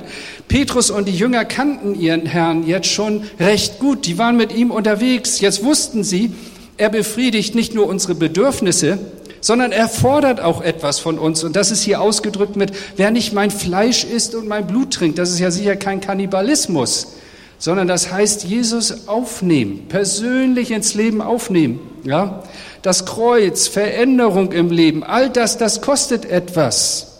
[0.48, 4.04] Petrus und die Jünger kannten ihren Herrn jetzt schon recht gut.
[4.04, 5.38] Die waren mit ihm unterwegs.
[5.38, 6.32] Jetzt wussten sie,
[6.76, 8.98] er befriedigt nicht nur unsere Bedürfnisse,
[9.44, 11.44] sondern er fordert auch etwas von uns.
[11.44, 15.18] Und das ist hier ausgedrückt mit, wer nicht mein Fleisch isst und mein Blut trinkt,
[15.18, 17.16] das ist ja sicher kein Kannibalismus,
[17.58, 21.78] sondern das heißt Jesus aufnehmen, persönlich ins Leben aufnehmen.
[22.04, 22.42] Ja?
[22.80, 27.18] Das Kreuz, Veränderung im Leben, all das, das kostet etwas.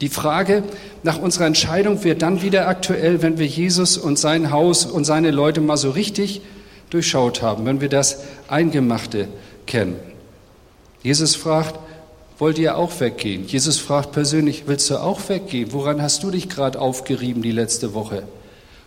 [0.00, 0.62] Die Frage
[1.02, 5.32] nach unserer Entscheidung wird dann wieder aktuell, wenn wir Jesus und sein Haus und seine
[5.32, 6.40] Leute mal so richtig
[6.88, 9.28] durchschaut haben, wenn wir das Eingemachte
[9.66, 10.11] kennen.
[11.02, 11.78] Jesus fragt,
[12.38, 13.46] wollt ihr auch weggehen?
[13.46, 15.72] Jesus fragt persönlich, willst du auch weggehen?
[15.72, 18.24] Woran hast du dich gerade aufgerieben die letzte Woche?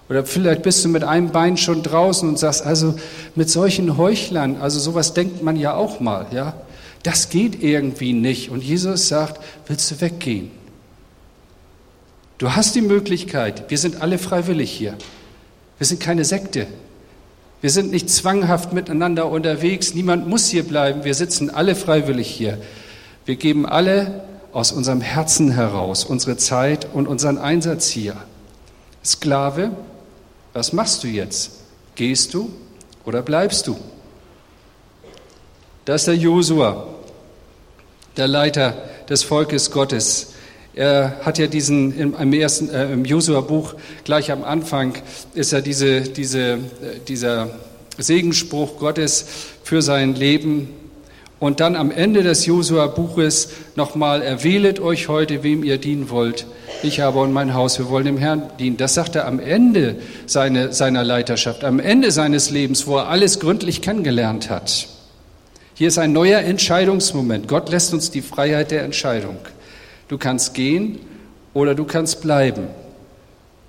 [0.10, 2.95] Oder vielleicht bist du mit einem Bein schon draußen und sagst, also
[3.34, 6.54] mit solchen Heuchlern, also sowas denkt man ja auch mal, ja?
[7.01, 8.49] Das geht irgendwie nicht.
[8.49, 10.51] Und Jesus sagt, willst du weggehen?
[12.38, 14.97] Du hast die Möglichkeit, wir sind alle freiwillig hier.
[15.78, 16.67] Wir sind keine Sekte.
[17.62, 19.94] Wir sind nicht zwanghaft miteinander unterwegs.
[19.94, 21.04] Niemand muss hier bleiben.
[21.04, 22.60] Wir sitzen alle freiwillig hier.
[23.26, 28.15] Wir geben alle aus unserem Herzen heraus unsere Zeit und unseren Einsatz hier.
[29.04, 29.72] Sklave,
[30.54, 31.52] was machst du jetzt?
[31.96, 32.52] Gehst du
[33.04, 33.78] oder bleibst du?
[35.86, 36.88] Das ist der Josua,
[38.18, 38.76] der Leiter
[39.10, 40.34] des Volkes Gottes.
[40.76, 44.94] Er hat ja diesen im, ersten äh, im Josua-Buch gleich am Anfang
[45.34, 46.58] ist ja diese, diese, äh,
[47.08, 47.48] dieser
[47.98, 49.26] Segensspruch Gottes
[49.64, 50.68] für sein Leben.
[51.40, 56.46] Und dann am Ende des Josua-Buches nochmal, erwählet euch heute, wem ihr dienen wollt.
[56.84, 58.76] Ich habe und mein Haus, wir wollen dem Herrn dienen.
[58.76, 63.40] Das sagt er am Ende seine, seiner Leiterschaft, am Ende seines Lebens, wo er alles
[63.40, 64.88] gründlich kennengelernt hat.
[65.74, 67.48] Hier ist ein neuer Entscheidungsmoment.
[67.48, 69.38] Gott lässt uns die Freiheit der Entscheidung.
[70.08, 71.00] Du kannst gehen
[71.54, 72.68] oder du kannst bleiben.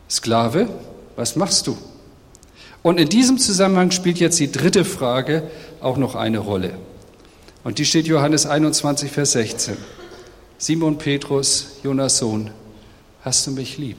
[0.08, 0.68] Sklave,
[1.16, 1.76] was machst du?
[2.82, 5.42] Und in diesem Zusammenhang spielt jetzt die dritte Frage
[5.80, 6.74] auch noch eine Rolle.
[7.64, 9.76] Und die steht Johannes 21, Vers 16.
[10.58, 12.50] Simon Petrus, Jonas Sohn,
[13.22, 13.98] hast du mich lieb?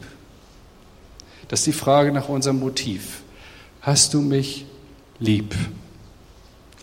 [1.50, 3.24] Das ist die Frage nach unserem Motiv.
[3.82, 4.66] Hast du mich
[5.20, 5.54] lieb?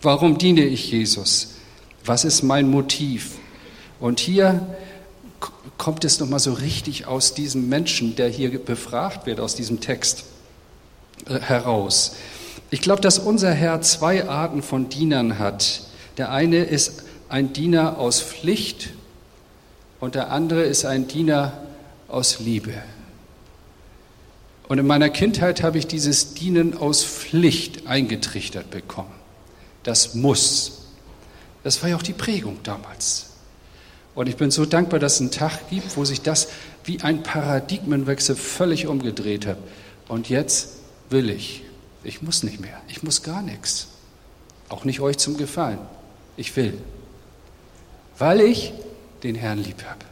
[0.01, 1.55] Warum diene ich Jesus?
[2.05, 3.31] Was ist mein Motiv?
[3.99, 4.75] Und hier
[5.85, 10.23] kommt es nochmal so richtig aus diesem Menschen, der hier befragt wird, aus diesem Text
[11.27, 12.13] äh, heraus.
[12.71, 15.83] Ich glaube, dass unser Herr zwei Arten von Dienern hat,
[16.17, 18.93] Der eine ist ein Diener aus Pflicht
[19.99, 21.53] und der andere ist ein Diener
[22.07, 22.73] aus Liebe.
[24.67, 29.13] Und in meiner Kindheit habe ich dieses Dienen aus Pflicht eingetrichtert bekommen.
[29.83, 30.87] Das muss.
[31.63, 33.34] Das war ja auch die Prägung damals.
[34.15, 36.47] Und ich bin so dankbar, dass es einen Tag gibt, wo sich das
[36.85, 39.57] wie ein Paradigmenwechsel völlig umgedreht hat.
[40.07, 40.77] Und jetzt
[41.09, 41.63] will ich.
[42.03, 42.81] Ich muss nicht mehr.
[42.87, 43.87] Ich muss gar nichts.
[44.69, 45.79] Auch nicht euch zum Gefallen.
[46.37, 46.77] Ich will.
[48.17, 48.73] Weil ich
[49.23, 50.05] den Herrn lieb habe.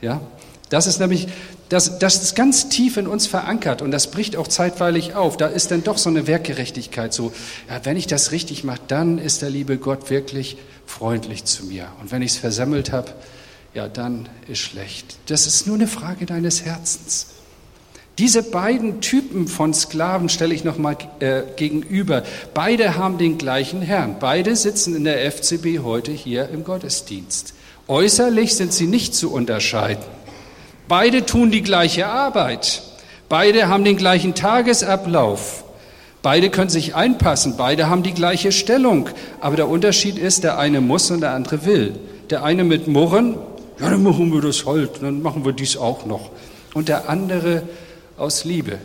[0.00, 0.20] Ja?
[0.68, 1.28] Das ist nämlich,
[1.70, 5.36] das, das ist ganz tief in uns verankert und das bricht auch zeitweilig auf.
[5.36, 7.32] Da ist dann doch so eine Werkgerechtigkeit so,
[7.68, 11.86] ja, wenn ich das richtig mache, dann ist der liebe Gott wirklich freundlich zu mir.
[12.00, 13.12] Und wenn ich es versammelt habe,
[13.72, 15.16] ja, dann ist schlecht.
[15.26, 17.26] Das ist nur eine Frage deines Herzens.
[18.18, 22.24] Diese beiden Typen von Sklaven stelle ich nochmal äh, gegenüber.
[22.52, 24.16] Beide haben den gleichen Herrn.
[24.18, 27.54] Beide sitzen in der FCB heute hier im Gottesdienst.
[27.86, 30.04] Äußerlich sind sie nicht zu unterscheiden.
[30.90, 32.82] Beide tun die gleiche Arbeit.
[33.28, 35.62] Beide haben den gleichen Tagesablauf.
[36.20, 37.56] Beide können sich einpassen.
[37.56, 39.08] Beide haben die gleiche Stellung.
[39.40, 41.94] Aber der Unterschied ist, der eine muss und der andere will.
[42.30, 43.36] Der eine mit Murren,
[43.78, 46.32] ja, dann machen wir das halt, dann machen wir dies auch noch.
[46.74, 47.62] Und der andere
[48.18, 48.78] aus Liebe.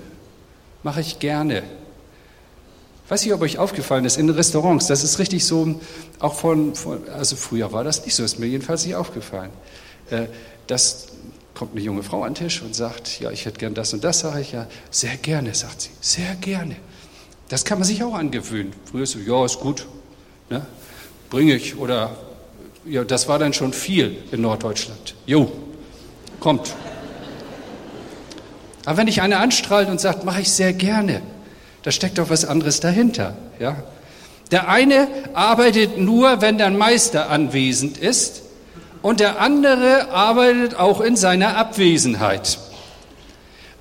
[0.83, 1.63] Mache ich gerne.
[3.09, 5.79] Weiß nicht, ob euch aufgefallen ist, in Restaurants, das ist richtig so,
[6.19, 9.49] auch von, von also früher war das nicht so, ist mir jedenfalls nicht aufgefallen.
[10.11, 10.27] Äh,
[10.67, 11.07] das
[11.55, 14.03] kommt eine junge Frau an den Tisch und sagt, ja, ich hätte gern das und
[14.03, 16.75] das, sage ich ja, sehr gerne, sagt sie, sehr gerne.
[17.47, 18.73] Das kann man sich auch angewöhnen.
[18.89, 19.87] Früher so, ja, ist gut,
[20.49, 20.65] ne?
[21.29, 22.15] bringe ich oder
[22.85, 25.15] ja, das war dann schon viel in Norddeutschland.
[25.25, 25.51] Jo,
[26.39, 26.75] kommt.
[28.85, 31.21] Aber wenn dich einer anstrahlt und sagt, mache ich sehr gerne,
[31.81, 33.35] da steckt doch was anderes dahinter.
[33.59, 33.83] Ja?
[34.51, 38.43] Der eine arbeitet nur, wenn der Meister anwesend ist,
[39.05, 42.57] und der andere arbeitet auch in seiner Abwesenheit.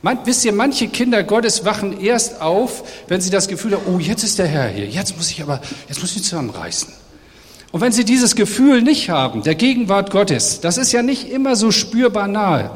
[0.02, 3.98] Man, wisst ihr, manche Kinder Gottes wachen erst auf, wenn sie das Gefühl haben, oh,
[3.98, 6.92] jetzt ist der Herr hier, jetzt muss ich aber, jetzt muss ich zusammenreißen.
[7.72, 11.56] Und wenn sie dieses Gefühl nicht haben, der Gegenwart Gottes, das ist ja nicht immer
[11.56, 12.70] so spürbar nahe.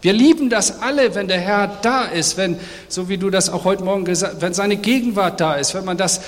[0.00, 2.58] Wir lieben das alle, wenn der Herr da ist, wenn,
[2.88, 5.84] so wie du das auch heute Morgen gesagt hast, wenn seine Gegenwart da ist, wenn
[5.84, 6.22] man das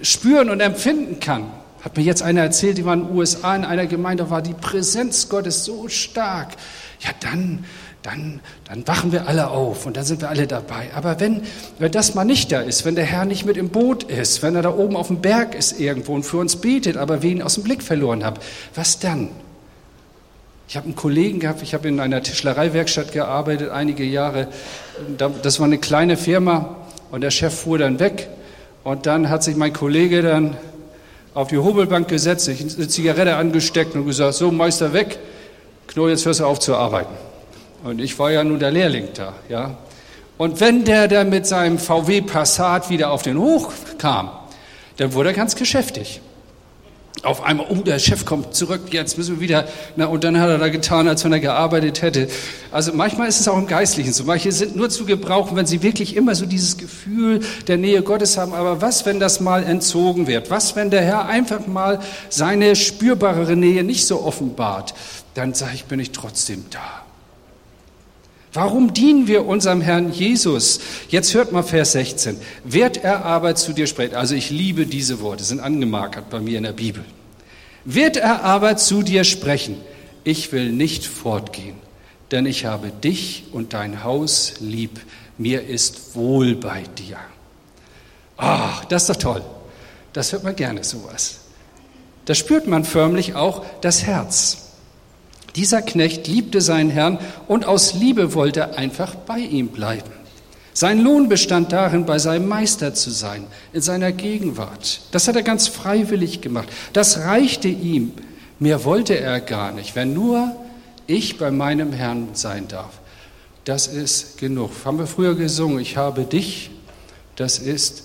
[0.00, 1.44] spüren und empfinden kann.
[1.84, 4.54] Hat mir jetzt einer erzählt, die war in den USA in einer Gemeinde, war die
[4.54, 6.52] Präsenz Gottes so stark.
[7.00, 7.66] Ja, dann,
[8.02, 10.88] dann, dann wachen wir alle auf und dann sind wir alle dabei.
[10.94, 11.42] Aber wenn,
[11.78, 14.54] wenn das mal nicht da ist, wenn der Herr nicht mit im Boot ist, wenn
[14.54, 17.54] er da oben auf dem Berg ist irgendwo und für uns betet, aber ihn aus
[17.54, 18.36] dem Blick verloren haben,
[18.74, 19.28] was dann?
[20.66, 24.48] Ich habe einen Kollegen gehabt, ich habe in einer Tischlereiwerkstatt gearbeitet, einige Jahre.
[25.42, 26.76] Das war eine kleine Firma
[27.10, 28.30] und der Chef fuhr dann weg.
[28.84, 30.56] Und dann hat sich mein Kollege dann
[31.34, 35.18] auf die Hobelbank gesetzt, sich eine Zigarette angesteckt und gesagt, so Meister weg,
[35.88, 37.14] Knoll, jetzt hörst du auf zu arbeiten.
[37.82, 39.76] Und ich war ja nun der Lehrling da, ja.
[40.38, 44.30] Und wenn der dann mit seinem VW Passat wieder auf den Hoch kam,
[44.96, 46.20] dann wurde er ganz geschäftig
[47.22, 50.48] auf einmal, oh, der Chef kommt zurück, jetzt müssen wir wieder, na, und dann hat
[50.48, 52.28] er da getan, als wenn er gearbeitet hätte.
[52.70, 54.24] Also manchmal ist es auch im Geistlichen so.
[54.24, 58.36] Manche sind nur zu gebrauchen, wenn sie wirklich immer so dieses Gefühl der Nähe Gottes
[58.36, 58.52] haben.
[58.52, 60.50] Aber was, wenn das mal entzogen wird?
[60.50, 64.94] Was, wenn der Herr einfach mal seine spürbarere Nähe nicht so offenbart?
[65.34, 67.03] Dann sage ich, bin ich trotzdem da.
[68.54, 70.78] Warum dienen wir unserem Herrn Jesus?
[71.08, 72.36] Jetzt hört mal Vers 16.
[72.62, 74.14] Wird er aber zu dir sprechen?
[74.14, 77.04] Also ich liebe diese Worte, sind angemarkert bei mir in der Bibel.
[77.84, 79.76] Wird er aber zu dir sprechen?
[80.22, 81.74] Ich will nicht fortgehen,
[82.30, 85.00] denn ich habe dich und dein Haus lieb.
[85.36, 87.18] Mir ist wohl bei dir.
[88.36, 89.42] Ach, das ist doch toll.
[90.12, 91.40] Das hört man gerne, sowas.
[92.24, 94.63] Da spürt man förmlich auch das Herz.
[95.56, 100.10] Dieser Knecht liebte seinen Herrn und aus Liebe wollte er einfach bei ihm bleiben.
[100.72, 105.02] Sein Lohn bestand darin, bei seinem Meister zu sein, in seiner Gegenwart.
[105.12, 106.68] Das hat er ganz freiwillig gemacht.
[106.92, 108.12] Das reichte ihm.
[108.58, 109.94] Mehr wollte er gar nicht.
[109.94, 110.56] Wenn nur
[111.06, 112.98] ich bei meinem Herrn sein darf,
[113.64, 114.72] das ist genug.
[114.84, 116.70] Haben wir früher gesungen, ich habe dich,
[117.36, 118.04] das ist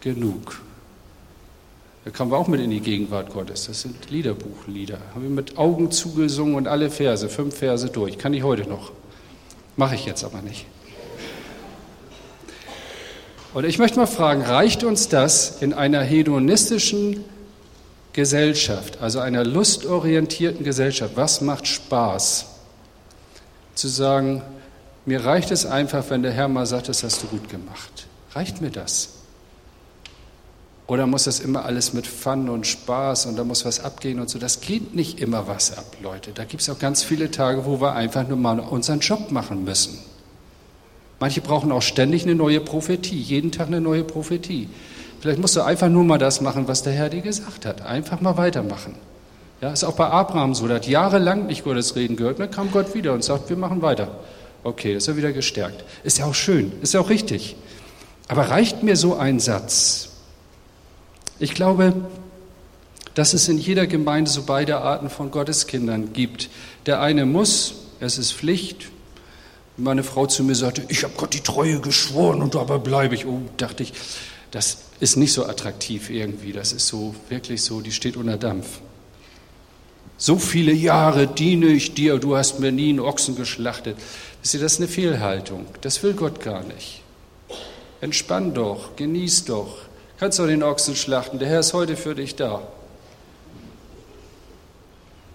[0.00, 0.60] genug.
[2.04, 3.66] Da kommen wir auch mit in die Gegenwart Gottes.
[3.66, 4.98] Das sind Liederbuchlieder.
[5.14, 8.16] Haben wir mit Augen zugesungen und alle Verse, fünf Verse durch.
[8.16, 8.92] Kann ich heute noch.
[9.76, 10.66] Mache ich jetzt aber nicht.
[13.52, 17.24] Und ich möchte mal fragen, reicht uns das in einer hedonistischen
[18.12, 22.46] Gesellschaft, also einer lustorientierten Gesellschaft, was macht Spaß?
[23.74, 24.42] Zu sagen,
[25.06, 28.06] mir reicht es einfach, wenn der Herr mal sagt, das hast du gut gemacht.
[28.34, 29.19] Reicht mir das?
[30.90, 34.28] Oder muss das immer alles mit Fun und Spaß und da muss was abgehen und
[34.28, 34.40] so?
[34.40, 36.32] Das geht nicht immer was ab, Leute.
[36.34, 39.62] Da gibt es auch ganz viele Tage, wo wir einfach nur mal unseren Job machen
[39.62, 40.00] müssen.
[41.20, 44.68] Manche brauchen auch ständig eine neue Prophetie, jeden Tag eine neue Prophetie.
[45.20, 47.82] Vielleicht musst du einfach nur mal das machen, was der Herr dir gesagt hat.
[47.82, 48.96] Einfach mal weitermachen.
[49.60, 50.66] Ja, ist auch bei Abraham so.
[50.66, 52.40] Der hat jahrelang nicht Gottes Reden gehört.
[52.40, 54.08] Dann kam Gott wieder und sagt, wir machen weiter.
[54.64, 55.84] Okay, ist er wieder gestärkt.
[56.02, 57.54] Ist ja auch schön, ist ja auch richtig.
[58.26, 60.09] Aber reicht mir so ein Satz?
[61.40, 61.94] Ich glaube,
[63.14, 66.50] dass es in jeder Gemeinde so beide Arten von Gotteskindern gibt.
[66.84, 68.90] Der eine muss, es ist Pflicht.
[69.78, 73.26] Meine Frau zu mir sagte, ich habe Gott die Treue geschworen und dabei bleibe ich,
[73.26, 73.94] oh, dachte ich,
[74.50, 76.52] das ist nicht so attraktiv irgendwie.
[76.52, 78.80] Das ist so wirklich so, die steht unter Dampf.
[80.18, 83.96] So viele Jahre diene ich dir, du hast mir nie einen Ochsen geschlachtet.
[84.42, 85.64] Wisst das ist eine Fehlhaltung.
[85.80, 87.00] Das will Gott gar nicht.
[88.02, 89.89] Entspann doch, genieß doch.
[90.20, 92.60] Kannst du den Ochsen schlachten, der Herr ist heute für dich da.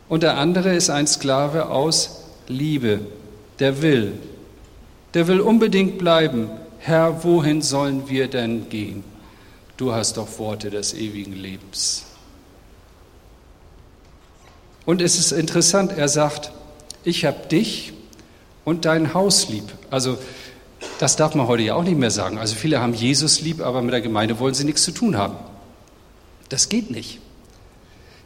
[0.08, 3.00] Und der andere ist ein Sklave aus Liebe,
[3.58, 4.14] der will.
[5.16, 6.52] Der will unbedingt bleiben.
[6.78, 9.04] Herr, wohin sollen wir denn gehen?
[9.76, 12.04] Du hast doch Worte des ewigen Lebens.
[14.86, 16.52] Und es ist interessant, er sagt,
[17.04, 17.94] ich habe dich
[18.66, 19.64] und dein Haus lieb.
[19.90, 20.20] Also
[21.00, 22.38] das darf man heute ja auch nicht mehr sagen.
[22.38, 25.36] Also viele haben Jesus lieb, aber mit der Gemeinde wollen sie nichts zu tun haben.
[26.50, 27.20] Das geht nicht.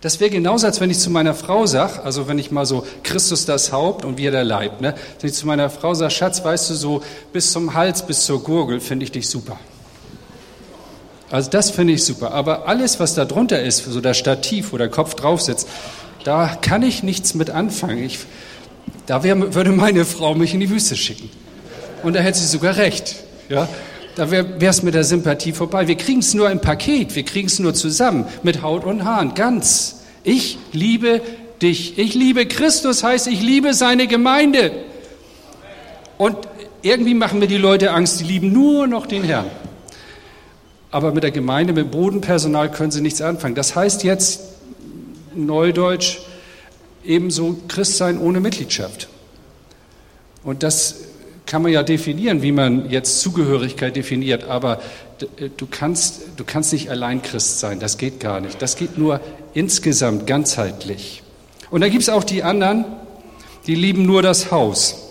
[0.01, 2.86] Das wäre genauso, als wenn ich zu meiner Frau sage, also wenn ich mal so
[3.03, 4.95] Christus das Haupt und wir der Leib, ne?
[5.19, 7.03] wenn ich zu meiner Frau sage, Schatz, weißt du, so
[7.34, 9.60] bis zum Hals, bis zur Gurgel finde ich dich super.
[11.32, 12.32] Also das finde ich super.
[12.32, 15.67] Aber alles, was da drunter ist, so das Stativ, wo der Kopf drauf sitzt,
[16.23, 18.03] da kann ich nichts mit anfangen.
[18.03, 18.19] Ich,
[19.05, 21.29] da wär, würde meine Frau mich in die Wüste schicken.
[22.03, 23.15] Und da hätte sie sogar recht.
[23.49, 23.67] Ja?
[24.15, 25.88] Da wäre es mit der Sympathie vorbei.
[25.88, 29.33] Wir kriegen es nur im Paket, wir kriegen es nur zusammen, mit Haut und Haaren,
[29.33, 30.01] ganz.
[30.23, 31.21] Ich liebe
[31.62, 31.97] dich.
[31.97, 34.71] Ich liebe Christus, heißt, ich liebe seine Gemeinde.
[36.17, 36.38] Und
[36.81, 39.45] irgendwie machen mir die Leute Angst, die lieben nur noch den Herrn.
[40.91, 43.55] Aber mit der Gemeinde, mit Bodenpersonal können sie nichts anfangen.
[43.55, 44.41] Das heißt jetzt,
[45.35, 46.19] Neudeutsch,
[47.05, 49.07] ebenso Christsein ohne Mitgliedschaft.
[50.43, 50.95] Und das
[51.49, 54.81] kann man ja definieren, wie man jetzt Zugehörigkeit definiert, aber
[55.38, 58.62] äh, du kannst, du kannst nicht allein Christ sein, das geht gar nicht.
[58.62, 59.19] Das geht nur
[59.55, 61.23] insgesamt, ganzheitlich.
[61.71, 62.85] Und dann gibt es auch die anderen,
[63.65, 65.09] die lieben nur das Haus.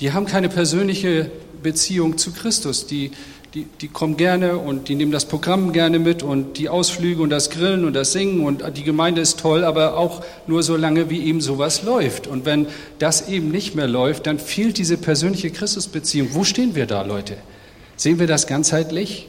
[0.00, 1.30] Die haben keine persönliche
[1.62, 3.12] Beziehung zu Christus, die
[3.54, 7.30] die, die kommen gerne und die nehmen das Programm gerne mit und die Ausflüge und
[7.30, 11.08] das Grillen und das Singen und die Gemeinde ist toll, aber auch nur so lange,
[11.08, 12.26] wie eben sowas läuft.
[12.26, 12.66] Und wenn
[12.98, 16.30] das eben nicht mehr läuft, dann fehlt diese persönliche Christusbeziehung.
[16.32, 17.36] Wo stehen wir da, Leute?
[17.96, 19.28] Sehen wir das ganzheitlich?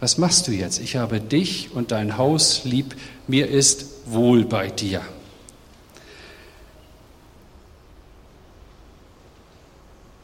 [0.00, 0.80] Was machst du jetzt?
[0.80, 2.96] Ich habe dich und dein Haus lieb,
[3.28, 5.00] mir ist wohl bei dir.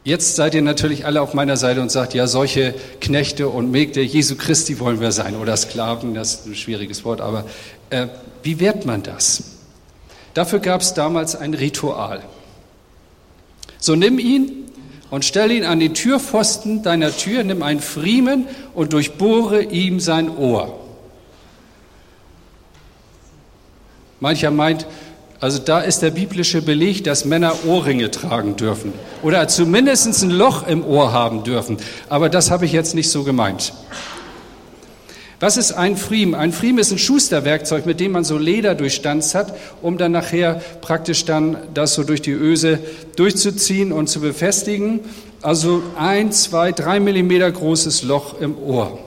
[0.09, 4.01] Jetzt seid ihr natürlich alle auf meiner Seite und sagt, ja, solche Knechte und Mägde
[4.01, 7.45] Jesu Christi wollen wir sein oder Sklaven, das ist ein schwieriges Wort, aber
[7.91, 8.07] äh,
[8.41, 9.43] wie wehrt man das?
[10.33, 12.23] Dafür gab es damals ein Ritual.
[13.77, 14.71] So nimm ihn
[15.11, 20.35] und stell ihn an die Türpfosten deiner Tür, nimm einen Friemen und durchbohre ihm sein
[20.35, 20.79] Ohr.
[24.19, 24.87] Mancher meint,
[25.39, 30.67] also da ist der biblische Beleg, dass Männer Ohrringe tragen dürfen oder zumindest ein Loch
[30.67, 31.77] im Ohr haben dürfen.
[32.09, 33.73] Aber das habe ich jetzt nicht so gemeint.
[35.39, 36.33] Was ist ein Friem?
[36.33, 40.61] Ein Friem ist ein Schusterwerkzeug, mit dem man so Leder durchstanzt hat, um dann nachher
[40.81, 42.79] praktisch dann das so durch die Öse
[43.15, 44.99] durchzuziehen und zu befestigen.
[45.41, 48.99] Also ein, zwei, drei Millimeter großes Loch im Ohr.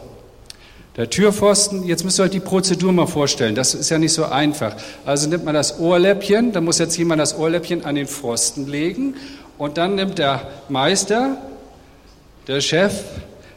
[0.96, 4.26] Der Türpfosten, jetzt müsst ihr euch die Prozedur mal vorstellen, das ist ja nicht so
[4.26, 4.76] einfach.
[5.06, 9.14] Also nimmt man das Ohrläppchen, da muss jetzt jemand das Ohrläppchen an den Pfosten legen
[9.56, 11.38] und dann nimmt der Meister,
[12.46, 12.92] der Chef,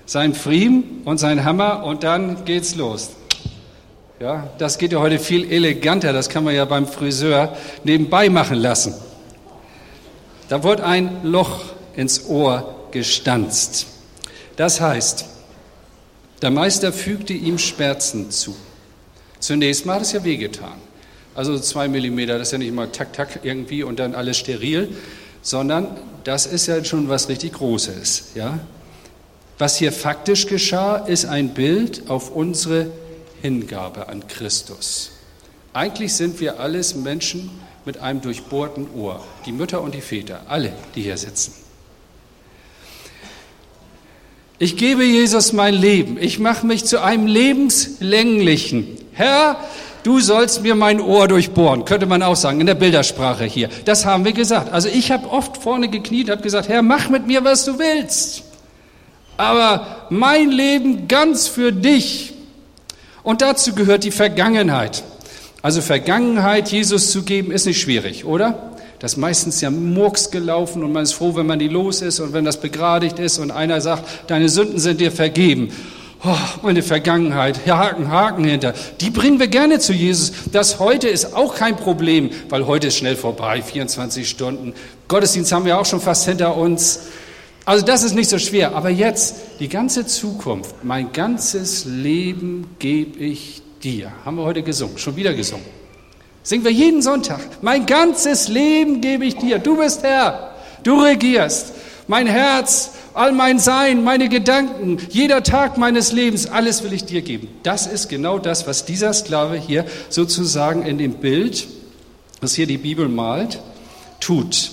[0.06, 3.10] sein Friem und sein Hammer und dann geht's los.
[4.21, 8.60] Ja, das geht ja heute viel eleganter, das kann man ja beim Friseur nebenbei machen
[8.60, 8.94] lassen.
[10.48, 11.65] Da wird ein Loch
[11.98, 13.88] ins Ohr gestanzt.
[14.56, 15.25] Das heißt,
[16.42, 18.56] der Meister fügte ihm Schmerzen zu.
[19.40, 20.73] Zunächst mal hat es ja wehgetan.
[21.33, 24.96] Also zwei Millimeter, das ist ja nicht mal tak, tak irgendwie und dann alles steril,
[25.42, 28.31] sondern das ist ja schon was richtig Großes.
[28.36, 28.60] Ja?
[29.58, 32.88] Was hier faktisch geschah, ist ein Bild auf unsere
[33.42, 35.12] Hingabe an Christus.
[35.73, 37.50] Eigentlich sind wir alles Menschen
[37.86, 41.54] mit einem durchbohrten Ohr, die Mütter und die Väter, alle, die hier sitzen.
[44.58, 46.17] Ich gebe Jesus mein Leben.
[46.19, 48.87] Ich mache mich zu einem lebenslänglichen.
[49.12, 49.58] Herr,
[50.03, 53.69] du sollst mir mein Ohr durchbohren, könnte man auch sagen, in der Bildersprache hier.
[53.83, 54.71] Das haben wir gesagt.
[54.71, 58.43] Also ich habe oft vorne gekniet, habe gesagt, Herr, mach mit mir, was du willst.
[59.37, 62.33] Aber mein Leben ganz für dich.
[63.23, 65.03] Und dazu gehört die Vergangenheit.
[65.62, 68.75] Also Vergangenheit Jesus zu geben, ist nicht schwierig, oder?
[69.00, 72.19] Das ist meistens ja Murks gelaufen und man ist froh, wenn man die los ist
[72.19, 75.69] und wenn das begradigt ist und einer sagt, deine Sünden sind dir vergeben.
[76.23, 78.73] Oh, meine Vergangenheit, Haken, Haken hinter.
[79.00, 80.31] Die bringen wir gerne zu Jesus.
[80.52, 84.73] Das heute ist auch kein Problem, weil heute ist schnell vorbei, 24 Stunden.
[85.08, 87.02] Gottesdienst haben wir auch schon fast hinter uns.
[87.65, 88.75] Also das ist nicht so schwer.
[88.75, 94.12] Aber jetzt, die ganze Zukunft, mein ganzes Leben gebe ich dir.
[94.23, 95.65] Haben wir heute gesungen, schon wieder gesungen.
[96.46, 97.41] Singen wir jeden Sonntag.
[97.63, 99.58] Mein ganzes Leben gebe ich dir.
[99.58, 100.52] Du bist Herr.
[100.83, 101.73] Du regierst.
[102.08, 107.23] Mein Herz, all mein Sein, meine Gedanken, jeder Tag meines Lebens, alles will ich dir
[107.23, 107.48] geben.
[107.63, 111.67] Das ist genau das, was dieser Sklave hier sozusagen in dem Bild,
[112.41, 113.60] das hier die Bibel malt,
[114.19, 114.71] tut.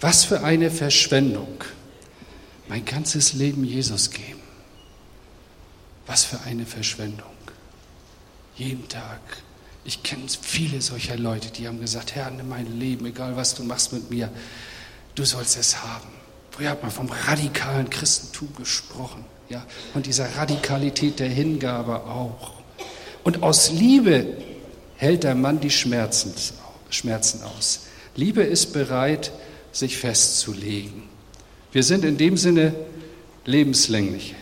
[0.00, 1.62] Was für eine Verschwendung.
[2.66, 4.42] Mein ganzes Leben Jesus geben.
[6.08, 7.30] Was für eine Verschwendung.
[8.56, 9.20] Jeden Tag.
[9.84, 13.64] Ich kenne viele solcher Leute, die haben gesagt, Herr, nimm mein Leben, egal was du
[13.64, 14.30] machst mit mir,
[15.14, 16.08] du sollst es haben.
[16.50, 19.64] Früher hat man vom radikalen Christentum gesprochen, ja,
[19.94, 22.52] und dieser Radikalität der Hingabe auch.
[23.24, 24.36] Und aus Liebe
[24.96, 26.32] hält der Mann die Schmerzen,
[27.56, 27.80] aus.
[28.14, 29.32] Liebe ist bereit,
[29.72, 31.04] sich festzulegen.
[31.72, 32.74] Wir sind in dem Sinne
[33.46, 34.34] lebenslänglich.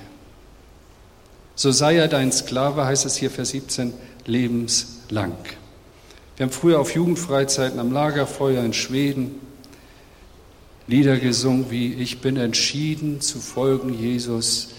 [1.54, 3.94] So sei er dein Sklave, heißt es hier Vers 17,
[5.10, 5.32] lebenslang.
[6.36, 9.34] Wir haben früher auf Jugendfreizeiten am Lagerfeuer in Schweden
[10.86, 14.70] Lieder gesungen wie Ich bin entschieden zu folgen Jesus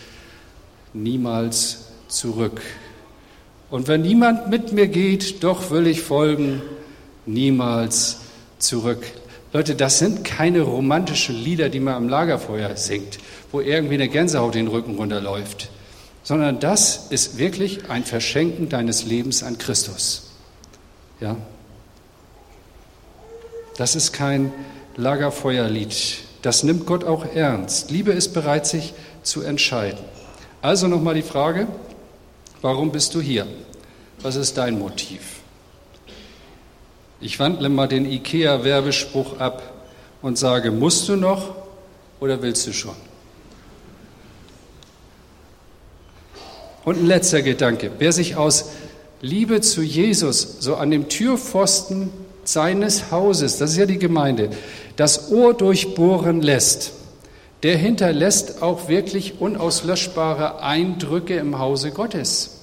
[0.94, 2.62] niemals zurück.
[3.70, 6.62] Und wenn niemand mit mir geht, doch will ich folgen
[7.26, 8.22] niemals
[8.58, 9.06] zurück.
[9.54, 13.20] Leute, das sind keine romantischen Lieder, die man am Lagerfeuer singt,
[13.52, 15.70] wo irgendwie eine Gänsehaut den Rücken runterläuft
[16.24, 20.32] sondern das ist wirklich ein Verschenken deines Lebens an Christus.
[21.20, 21.36] Ja?
[23.78, 24.52] Das ist kein
[24.96, 26.20] Lagerfeuerlied.
[26.42, 27.92] Das nimmt Gott auch ernst.
[27.92, 28.94] Liebe ist bereit, sich
[29.24, 30.00] zu entscheiden.
[30.62, 31.68] Also nochmal die Frage,
[32.62, 33.48] warum bist du hier?
[34.22, 35.40] Was ist dein Motiv?
[37.20, 39.62] Ich wandle mal den IKEA-Werbespruch ab
[40.22, 41.56] und sage, musst du noch
[42.20, 42.96] oder willst du schon?
[46.84, 47.92] Und ein letzter Gedanke.
[48.00, 48.72] Wer sich aus
[49.22, 52.10] Liebe zu Jesus so an dem Türpfosten
[52.44, 54.50] seines Hauses, das ist ja die Gemeinde,
[54.96, 56.94] das Ohr durchbohren lässt,
[57.64, 62.62] der hinterlässt auch wirklich unauslöschbare Eindrücke im Hause Gottes.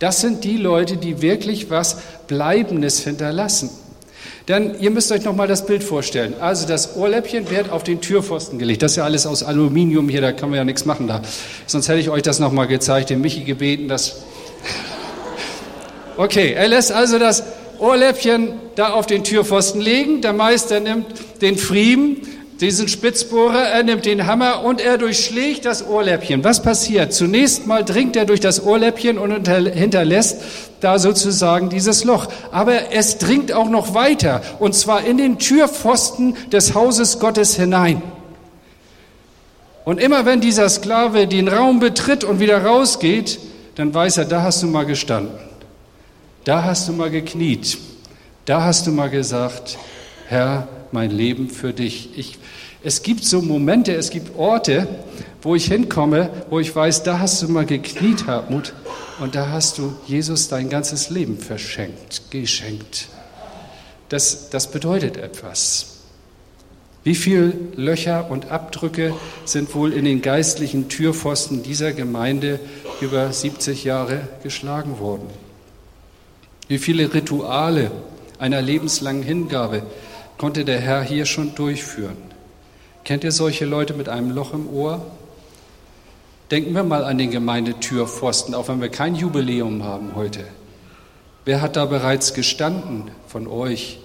[0.00, 3.70] Das sind die Leute, die wirklich was Bleibendes hinterlassen.
[4.46, 6.34] Dann, ihr müsst euch noch mal das Bild vorstellen.
[6.40, 8.82] Also das Ohrläppchen wird auf den Türpfosten gelegt.
[8.82, 11.22] Das ist ja alles aus Aluminium hier, da kann man ja nichts machen da.
[11.66, 14.16] Sonst hätte ich euch das noch mal gezeigt, den Michi gebeten, dass...
[16.16, 17.44] Okay, er lässt also das
[17.78, 20.20] Ohrläppchen da auf den Türpfosten legen.
[20.20, 21.06] Der Meister nimmt
[21.40, 22.18] den Friemen,
[22.60, 26.44] diesen Spitzbohrer, er nimmt den Hammer und er durchschlägt das Ohrläppchen.
[26.44, 27.14] Was passiert?
[27.14, 30.42] Zunächst mal dringt er durch das Ohrläppchen und hinterlässt
[30.80, 32.26] da sozusagen dieses Loch.
[32.50, 38.02] Aber es dringt auch noch weiter, und zwar in den Türpfosten des Hauses Gottes hinein.
[39.86, 43.38] Und immer wenn dieser Sklave den Raum betritt und wieder rausgeht,
[43.76, 45.38] dann weiß er, da hast du mal gestanden.
[46.44, 47.78] Da hast du mal gekniet.
[48.44, 49.78] Da hast du mal gesagt,
[50.28, 52.10] Herr, mein Leben für dich.
[52.16, 52.38] Ich,
[52.82, 54.88] es gibt so Momente, es gibt Orte,
[55.42, 58.74] wo ich hinkomme, wo ich weiß, da hast du mal gekniet, Hartmut,
[59.20, 63.08] und da hast du Jesus dein ganzes Leben verschenkt, geschenkt.
[64.08, 65.98] Das, das bedeutet etwas.
[67.02, 69.14] Wie viele Löcher und Abdrücke
[69.44, 72.60] sind wohl in den geistlichen Türpfosten dieser Gemeinde
[73.00, 75.28] über 70 Jahre geschlagen worden?
[76.68, 77.90] Wie viele Rituale
[78.38, 79.82] einer lebenslangen Hingabe
[80.40, 82.16] konnte der Herr hier schon durchführen.
[83.04, 85.04] Kennt ihr solche Leute mit einem Loch im Ohr?
[86.50, 90.46] Denken wir mal an den Gemeindetürpfosten, auch wenn wir kein Jubiläum haben heute.
[91.44, 93.98] Wer hat da bereits gestanden von euch,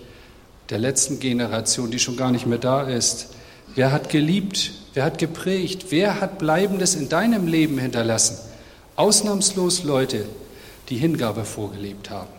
[0.70, 3.30] der letzten Generation, die schon gar nicht mehr da ist?
[3.74, 4.74] Wer hat geliebt?
[4.94, 5.86] Wer hat geprägt?
[5.90, 8.40] Wer hat Bleibendes in deinem Leben hinterlassen?
[8.98, 10.26] Ausnahmslos Leute,
[10.90, 12.34] die Hingabe vorgelebt haben,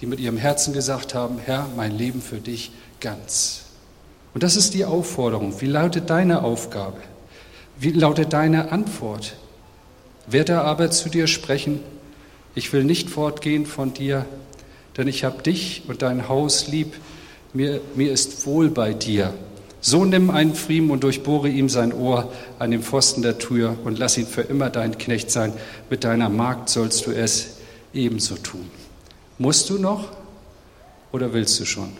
[0.00, 2.70] die mit ihrem Herzen gesagt haben, Herr, mein Leben für dich
[3.00, 3.62] ganz.
[4.34, 5.60] Und das ist die Aufforderung.
[5.60, 6.98] Wie lautet deine Aufgabe?
[7.78, 9.36] Wie lautet deine Antwort?
[10.26, 11.80] Wird er aber zu dir sprechen,
[12.54, 14.26] ich will nicht fortgehen von dir,
[14.96, 16.94] denn ich habe dich und dein Haus lieb,
[17.52, 19.32] mir, mir ist wohl bei dir.
[19.80, 23.98] So nimm einen Friemen und durchbohre ihm sein Ohr an dem Pfosten der Tür und
[23.98, 25.54] lass ihn für immer dein Knecht sein.
[25.88, 27.56] Mit deiner Magd sollst du es
[27.94, 28.70] ebenso tun.
[29.38, 30.08] Musst du noch
[31.12, 31.92] oder willst du schon?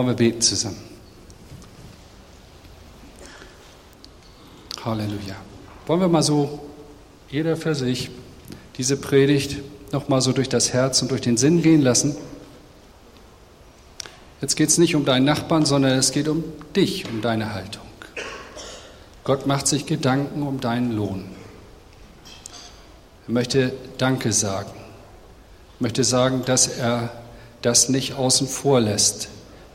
[0.00, 0.78] Wollen wir beten zusammen?
[4.82, 5.36] Halleluja.
[5.86, 6.58] Wollen wir mal so,
[7.28, 8.08] jeder für sich,
[8.78, 9.58] diese Predigt
[9.92, 12.16] nochmal so durch das Herz und durch den Sinn gehen lassen?
[14.40, 16.44] Jetzt geht es nicht um deinen Nachbarn, sondern es geht um
[16.74, 17.84] dich, um deine Haltung.
[19.22, 21.26] Gott macht sich Gedanken um deinen Lohn.
[23.28, 24.72] Er möchte Danke sagen.
[25.78, 27.12] Er möchte sagen, dass er
[27.60, 29.28] das nicht außen vor lässt,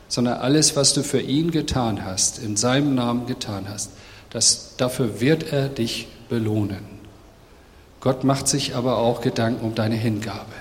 [0.08, 3.91] sondern alles, was du für ihn getan hast, in seinem Namen getan hast,
[4.30, 6.86] das, dafür wird er dich belohnen.
[8.01, 10.53] Gott macht sich aber auch Gedanken um deine Hingabe,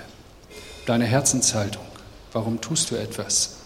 [0.85, 1.83] deine Herzenshaltung.
[2.33, 3.57] Warum tust du etwas?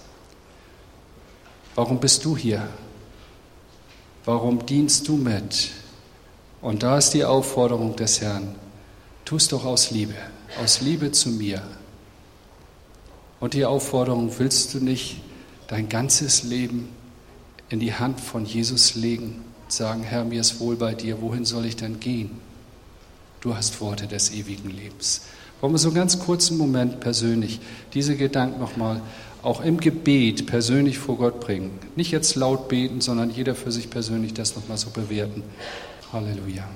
[1.75, 2.67] Warum bist du hier?
[4.25, 5.71] Warum dienst du mit?
[6.61, 8.55] Und da ist die Aufforderung des Herrn,
[9.23, 10.15] tu es doch aus Liebe,
[10.61, 11.61] aus Liebe zu mir.
[13.39, 15.21] Und die Aufforderung, willst du nicht
[15.69, 16.89] dein ganzes Leben
[17.69, 21.45] in die Hand von Jesus legen und sagen, Herr, mir ist wohl bei dir, wohin
[21.45, 22.31] soll ich denn gehen?
[23.39, 25.21] Du hast Worte des ewigen Lebens.
[25.61, 27.59] Wollen wir so einen ganz kurzen Moment persönlich
[27.93, 29.01] diese Gedanken nochmal
[29.41, 31.71] auch im Gebet persönlich vor Gott bringen.
[31.95, 35.43] Nicht jetzt laut beten, sondern jeder für sich persönlich das nochmal so bewerten.
[36.11, 36.67] Halleluja.